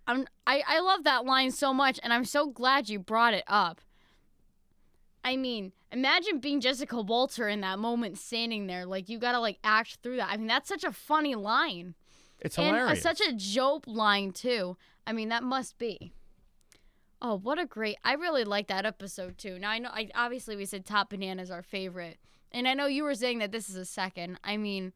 I'm 0.06 0.26
I, 0.46 0.62
I 0.66 0.80
love 0.80 1.04
that 1.04 1.24
line 1.24 1.50
so 1.50 1.72
much, 1.74 2.00
and 2.02 2.12
I'm 2.12 2.24
so 2.24 2.46
glad 2.48 2.88
you 2.88 2.98
brought 2.98 3.34
it 3.34 3.44
up. 3.46 3.80
I 5.24 5.36
mean, 5.36 5.72
imagine 5.92 6.38
being 6.40 6.60
Jessica 6.60 7.00
Walter 7.00 7.48
in 7.48 7.60
that 7.60 7.78
moment, 7.78 8.18
standing 8.18 8.66
there, 8.66 8.84
like 8.84 9.08
you 9.08 9.18
gotta 9.18 9.38
like 9.38 9.58
act 9.62 9.98
through 10.02 10.16
that. 10.16 10.30
I 10.30 10.36
mean, 10.36 10.48
that's 10.48 10.68
such 10.68 10.82
a 10.84 10.90
funny 10.92 11.34
line, 11.36 11.94
It's 12.40 12.58
and 12.58 12.66
uh, 12.68 12.78
hilarious. 12.80 13.02
such 13.02 13.20
a 13.20 13.32
joke 13.32 13.84
line 13.86 14.32
too. 14.32 14.76
I 15.06 15.12
mean, 15.12 15.28
that 15.30 15.42
must 15.44 15.78
be. 15.78 16.12
Oh, 17.24 17.38
what 17.38 17.58
a 17.58 17.66
great! 17.66 17.96
I 18.04 18.14
really 18.14 18.42
like 18.44 18.66
that 18.66 18.84
episode 18.84 19.38
too. 19.38 19.58
Now 19.58 19.70
I 19.70 19.78
know, 19.78 19.90
I 19.92 20.10
obviously 20.14 20.56
we 20.56 20.64
said 20.66 20.84
Top 20.84 21.10
Banana 21.10 21.40
is 21.40 21.50
our 21.52 21.62
favorite, 21.62 22.18
and 22.50 22.66
I 22.66 22.74
know 22.74 22.86
you 22.86 23.04
were 23.04 23.14
saying 23.14 23.38
that 23.38 23.52
this 23.52 23.68
is 23.70 23.76
a 23.76 23.84
second. 23.84 24.38
I 24.42 24.56
mean, 24.56 24.92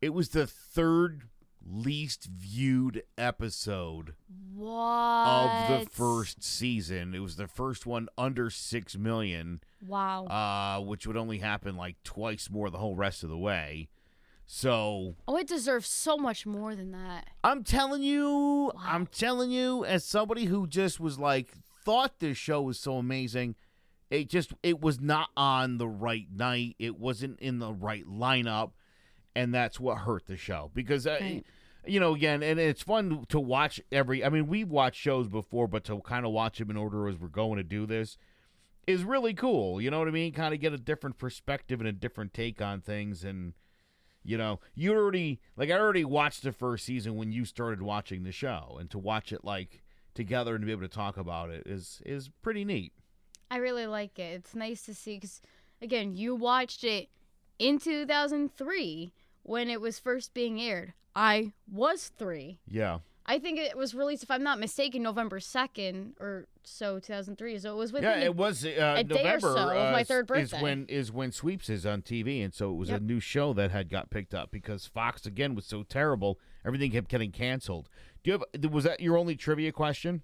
It 0.00 0.10
was 0.14 0.30
the 0.30 0.46
third 0.46 1.24
least 1.62 2.24
viewed 2.24 3.02
episode 3.18 4.14
what 4.54 5.26
of 5.26 5.80
the 5.84 5.90
first 5.90 6.42
season. 6.42 7.14
It 7.14 7.18
was 7.18 7.36
the 7.36 7.46
first 7.46 7.84
one 7.84 8.08
under 8.16 8.48
six 8.48 8.96
million, 8.96 9.60
Wow. 9.86 10.24
uh, 10.26 10.80
which 10.82 11.06
would 11.06 11.18
only 11.18 11.38
happen 11.38 11.76
like 11.76 12.02
twice 12.02 12.48
more 12.50 12.70
the 12.70 12.78
whole 12.78 12.96
rest 12.96 13.22
of 13.22 13.28
the 13.28 13.36
way. 13.38 13.90
So 14.52 15.14
oh, 15.28 15.36
it 15.36 15.46
deserves 15.46 15.88
so 15.88 16.16
much 16.16 16.44
more 16.44 16.74
than 16.74 16.90
that. 16.90 17.28
I'm 17.44 17.62
telling 17.62 18.02
you, 18.02 18.72
I'm 18.76 19.06
telling 19.06 19.52
you, 19.52 19.84
as 19.84 20.04
somebody 20.04 20.46
who 20.46 20.66
just 20.66 20.98
was 20.98 21.20
like 21.20 21.52
thought 21.84 22.18
this 22.18 22.36
show 22.36 22.60
was 22.62 22.76
so 22.76 22.96
amazing, 22.96 23.54
it 24.10 24.28
just 24.28 24.52
it 24.64 24.80
was 24.80 25.00
not 25.00 25.28
on 25.36 25.78
the 25.78 25.86
right 25.86 26.26
night. 26.34 26.74
It 26.80 26.98
wasn't 26.98 27.38
in 27.38 27.60
the 27.60 27.72
right 27.72 28.04
lineup, 28.04 28.72
and 29.36 29.54
that's 29.54 29.78
what 29.78 29.98
hurt 29.98 30.26
the 30.26 30.36
show 30.36 30.72
because. 30.74 31.06
Uh, 31.06 31.18
Right. 31.20 31.46
You 31.86 31.98
know, 31.98 32.14
again, 32.14 32.42
and 32.42 32.60
it's 32.60 32.82
fun 32.82 33.24
to 33.30 33.40
watch 33.40 33.80
every. 33.90 34.22
I 34.22 34.28
mean, 34.28 34.48
we've 34.48 34.68
watched 34.68 35.00
shows 35.00 35.28
before, 35.28 35.66
but 35.66 35.82
to 35.84 35.98
kind 36.00 36.26
of 36.26 36.32
watch 36.32 36.58
them 36.58 36.68
in 36.68 36.76
order 36.76 37.08
as 37.08 37.16
we're 37.16 37.28
going 37.28 37.56
to 37.56 37.64
do 37.64 37.86
this 37.86 38.18
is 38.86 39.02
really 39.02 39.32
cool. 39.32 39.80
You 39.80 39.90
know 39.90 39.98
what 39.98 40.06
I 40.06 40.10
mean? 40.10 40.32
Kind 40.32 40.52
of 40.52 40.60
get 40.60 40.74
a 40.74 40.78
different 40.78 41.16
perspective 41.16 41.80
and 41.80 41.88
a 41.88 41.92
different 41.92 42.34
take 42.34 42.60
on 42.60 42.82
things, 42.82 43.24
and 43.24 43.54
you 44.22 44.36
know, 44.38 44.60
you 44.74 44.92
already 44.92 45.40
like 45.56 45.70
I 45.70 45.78
already 45.78 46.04
watched 46.04 46.42
the 46.42 46.52
first 46.52 46.84
season 46.84 47.16
when 47.16 47.32
you 47.32 47.44
started 47.44 47.82
watching 47.82 48.22
the 48.22 48.32
show, 48.32 48.76
and 48.78 48.90
to 48.90 48.98
watch 48.98 49.32
it 49.32 49.44
like 49.44 49.82
together 50.14 50.54
and 50.54 50.62
to 50.62 50.66
be 50.66 50.72
able 50.72 50.82
to 50.82 50.88
talk 50.88 51.16
about 51.16 51.50
it 51.50 51.66
is 51.66 52.02
is 52.04 52.30
pretty 52.42 52.64
neat. 52.64 52.92
I 53.50 53.56
really 53.56 53.86
like 53.86 54.18
it. 54.18 54.32
It's 54.34 54.54
nice 54.54 54.82
to 54.86 54.94
see 54.94 55.16
because, 55.16 55.40
again, 55.82 56.14
you 56.14 56.34
watched 56.36 56.84
it 56.84 57.08
in 57.58 57.78
2003 57.78 59.12
when 59.42 59.68
it 59.68 59.80
was 59.80 59.98
first 59.98 60.32
being 60.34 60.60
aired. 60.60 60.92
I 61.16 61.52
was 61.70 62.12
three. 62.16 62.60
Yeah, 62.68 63.00
I 63.30 63.38
think 63.38 63.60
it 63.60 63.76
was 63.76 63.94
released, 63.94 64.24
if 64.24 64.30
I'm 64.32 64.42
not 64.42 64.58
mistaken, 64.58 65.04
November 65.04 65.38
2nd 65.38 66.20
or 66.20 66.48
so, 66.64 66.98
2003. 66.98 67.60
So 67.60 67.72
it 67.72 67.76
was 67.76 67.92
within 67.92 68.18
yeah, 68.18 68.24
it 68.24 68.34
was 68.34 68.64
uh, 68.64 68.96
a 68.98 69.04
day 69.04 69.20
or 69.20 69.22
November 69.22 69.40
so 69.40 69.68
of 69.68 69.92
my 69.92 70.00
uh, 70.00 70.04
third 70.04 70.24
is 70.32 70.50
birthday. 70.50 70.60
when 70.60 70.86
is 70.86 71.12
when 71.12 71.30
Sweeps 71.30 71.68
is 71.68 71.86
on 71.86 72.02
TV, 72.02 72.42
and 72.42 72.52
so 72.52 72.72
it 72.72 72.74
was 72.74 72.88
Yep. 72.88 73.00
a 73.00 73.04
new 73.04 73.20
show 73.20 73.52
that 73.52 73.70
had 73.70 73.88
got 73.88 74.10
picked 74.10 74.34
up 74.34 74.50
because 74.50 74.86
Fox 74.86 75.26
again 75.26 75.54
was 75.54 75.64
so 75.64 75.84
terrible, 75.84 76.40
everything 76.66 76.90
kept 76.90 77.08
getting 77.08 77.30
canceled. 77.30 77.88
Do 78.24 78.32
you 78.32 78.38
have 78.38 78.72
was 78.72 78.82
that 78.82 78.98
your 78.98 79.16
only 79.16 79.36
trivia 79.36 79.70
question? 79.70 80.22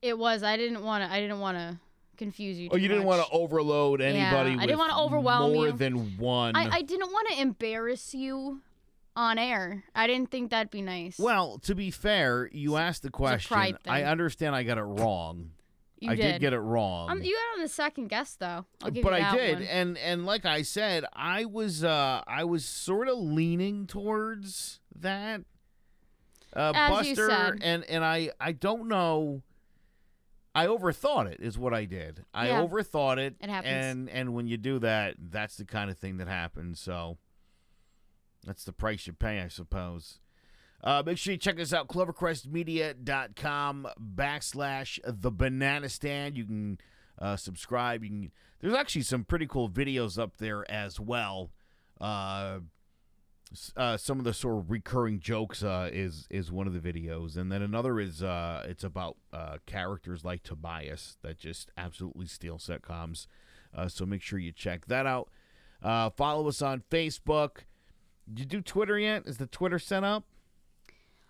It 0.00 0.16
was. 0.16 0.44
I 0.44 0.56
didn't 0.56 0.84
want 0.84 1.02
to. 1.02 1.12
I 1.12 1.18
didn't 1.18 1.40
want 1.40 1.58
to 1.58 1.80
confuse 2.16 2.60
you. 2.60 2.68
Oh, 2.70 2.76
you 2.76 2.86
didn't 2.86 3.06
want 3.06 3.26
to 3.26 3.32
overload 3.32 4.00
anybody. 4.00 4.52
Yeah. 4.52 4.60
I 4.60 4.66
didn't 4.66 4.78
wanna 4.78 5.02
overwhelm 5.02 5.52
more 5.52 5.66
you. 5.66 5.72
than 5.72 6.16
one. 6.16 6.54
I, 6.54 6.76
I 6.76 6.82
didn't 6.82 7.10
want 7.10 7.28
to 7.30 7.40
embarrass 7.40 8.14
you 8.14 8.60
on 9.16 9.38
air. 9.38 9.84
I 9.94 10.06
didn't 10.06 10.30
think 10.30 10.50
that'd 10.50 10.70
be 10.70 10.82
nice. 10.82 11.18
Well, 11.18 11.58
to 11.60 11.74
be 11.74 11.90
fair, 11.90 12.48
you 12.52 12.76
asked 12.76 13.02
the 13.02 13.10
question. 13.10 13.56
I 13.86 14.02
understand 14.02 14.54
I 14.56 14.62
got 14.62 14.78
it 14.78 14.82
wrong. 14.82 15.50
you 16.00 16.10
I 16.10 16.16
did. 16.16 16.32
did 16.32 16.40
get 16.40 16.52
it 16.52 16.58
wrong. 16.60 17.10
Um, 17.10 17.22
you 17.22 17.34
got 17.34 17.58
on 17.58 17.62
the 17.62 17.68
second 17.68 18.08
guess 18.08 18.34
though. 18.34 18.66
I'll 18.82 18.90
give 18.90 19.02
but 19.04 19.12
I 19.14 19.34
did, 19.36 19.54
one. 19.60 19.62
and 19.68 19.98
and 19.98 20.26
like 20.26 20.44
I 20.44 20.62
said, 20.62 21.04
I 21.14 21.44
was 21.44 21.84
uh 21.84 22.22
I 22.26 22.44
was 22.44 22.64
sort 22.64 23.08
of 23.08 23.18
leaning 23.18 23.86
towards 23.86 24.80
that. 24.96 25.42
Uh, 26.54 26.72
Buster 26.72 27.56
and 27.62 27.84
and 27.84 28.04
I 28.04 28.30
I 28.40 28.52
don't 28.52 28.88
know. 28.88 29.42
I 30.56 30.66
overthought 30.66 31.26
it 31.26 31.40
is 31.40 31.58
what 31.58 31.74
I 31.74 31.84
did. 31.84 32.24
I 32.32 32.48
Yeah. 32.48 32.60
overthought 32.62 33.18
it. 33.18 33.34
It 33.40 33.50
happens. 33.50 33.72
And 33.74 34.10
and 34.10 34.34
when 34.34 34.46
you 34.46 34.56
do 34.56 34.78
that, 34.80 35.16
that's 35.18 35.56
the 35.56 35.64
kind 35.64 35.90
of 35.90 35.98
thing 35.98 36.18
that 36.18 36.28
happens. 36.28 36.78
So 36.78 37.18
that's 38.44 38.64
the 38.64 38.72
price 38.72 39.06
you 39.06 39.12
pay, 39.12 39.40
I 39.40 39.48
suppose. 39.48 40.18
Uh, 40.82 41.02
make 41.04 41.16
sure 41.16 41.32
you 41.32 41.38
check 41.38 41.58
us 41.58 41.72
out, 41.72 41.88
clovercrestmedia.com 41.88 43.88
backslash 44.14 44.98
the 45.06 45.30
banana 45.30 45.88
stand. 45.88 46.36
You 46.36 46.44
can 46.44 46.78
uh, 47.18 47.36
subscribe. 47.36 48.04
You 48.04 48.10
can. 48.10 48.32
There's 48.60 48.74
actually 48.74 49.02
some 49.02 49.24
pretty 49.24 49.46
cool 49.46 49.70
videos 49.70 50.18
up 50.18 50.36
there 50.36 50.70
as 50.70 51.00
well. 51.00 51.50
Uh, 52.00 52.60
uh, 53.76 53.96
some 53.96 54.18
of 54.18 54.24
the 54.24 54.34
sort 54.34 54.58
of 54.58 54.70
recurring 54.70 55.20
jokes 55.20 55.62
uh, 55.62 55.88
is 55.92 56.26
is 56.30 56.50
one 56.50 56.66
of 56.66 56.72
the 56.72 56.80
videos, 56.80 57.36
and 57.36 57.50
then 57.50 57.62
another 57.62 58.00
is 58.00 58.22
uh, 58.22 58.64
it's 58.68 58.84
about 58.84 59.16
uh, 59.32 59.58
characters 59.66 60.24
like 60.24 60.42
Tobias 60.42 61.16
that 61.22 61.38
just 61.38 61.70
absolutely 61.76 62.26
steal 62.26 62.58
sitcoms. 62.58 63.26
Uh, 63.74 63.88
so 63.88 64.06
make 64.06 64.22
sure 64.22 64.38
you 64.38 64.52
check 64.52 64.86
that 64.86 65.06
out. 65.06 65.28
Uh, 65.82 66.10
follow 66.10 66.48
us 66.48 66.62
on 66.62 66.82
Facebook. 66.90 67.64
Did 68.28 68.38
you 68.40 68.44
do 68.46 68.60
Twitter 68.60 68.98
yet? 68.98 69.26
Is 69.26 69.38
the 69.38 69.46
Twitter 69.46 69.78
set 69.78 70.04
up? 70.04 70.24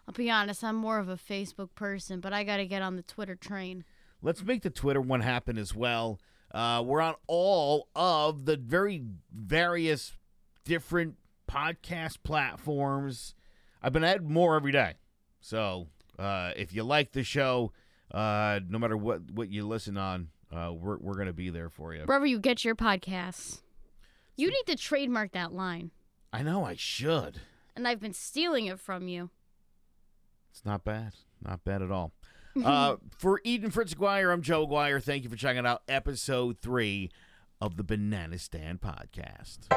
I'll 0.07 0.15
be 0.15 0.31
honest. 0.31 0.63
I'm 0.63 0.77
more 0.77 0.99
of 0.99 1.09
a 1.09 1.17
Facebook 1.17 1.75
person, 1.75 2.21
but 2.21 2.33
I 2.33 2.45
got 2.45 2.59
to 2.59 2.67
get 2.67 2.83
on 2.83 2.97
the 2.97 3.03
Twitter 3.03 3.35
train. 3.35 3.85
Let's 4.23 4.43
make 4.43 4.63
the 4.63 4.71
Twitter 4.71 5.01
one 5.01 5.21
happen 5.21 5.59
as 5.59 5.75
well. 5.75 6.21
Uh, 6.53 6.83
we're 6.85 7.01
on 7.01 7.15
all 7.27 7.89
of 7.97 8.45
the 8.45 8.57
very 8.57 9.03
various 9.33 10.15
different 10.65 11.17
podcast 11.51 12.19
platforms. 12.23 13.35
I've 13.83 13.93
been 13.93 14.05
adding 14.05 14.33
more 14.33 14.57
every 14.57 14.73
day. 14.73 14.95
So 15.41 15.89
uh, 16.19 16.53
if 16.57 16.73
you 16.73 16.85
like 16.85 17.13
the 17.13 17.23
show, 17.23 17.73
uh, 18.13 18.61
no 18.69 18.79
matter 18.79 18.97
what, 18.97 19.31
what 19.33 19.51
you 19.51 19.67
listen 19.67 19.97
on, 19.97 20.29
uh, 20.55 20.73
we're, 20.73 20.97
we're 20.99 21.15
going 21.15 21.27
to 21.27 21.33
be 21.33 21.51
there 21.51 21.69
for 21.69 21.95
you. 21.95 22.03
Wherever 22.05 22.27
you 22.27 22.39
get 22.39 22.65
your 22.65 22.77
podcasts, 22.77 23.63
you 24.37 24.49
need 24.49 24.65
to 24.69 24.77
trademark 24.77 25.33
that 25.33 25.53
line. 25.53 25.91
I 26.35 26.43
know 26.43 26.65
I 26.65 26.75
should. 26.75 27.43
And 27.77 27.87
I've 27.87 28.01
been 28.01 28.13
stealing 28.13 28.67
it 28.67 28.81
from 28.81 29.07
you. 29.07 29.31
It's 30.51 30.65
not 30.65 30.83
bad. 30.83 31.13
Not 31.41 31.63
bad 31.63 31.81
at 31.81 31.93
all. 31.93 32.11
Uh, 32.63 32.97
for 33.17 33.41
Eden 33.45 33.71
Fritz 33.71 33.93
Aguirre, 33.93 34.33
I'm 34.33 34.43
Joe 34.43 34.65
Aguirre. 34.65 35.01
Thank 35.01 35.23
you 35.23 35.31
for 35.31 35.37
checking 35.37 35.65
out 35.65 35.83
episode 35.87 36.59
three 36.61 37.13
of 37.61 37.77
the 37.77 37.85
Banana 37.85 38.39
Stand 38.39 38.81
podcast. 38.81 39.69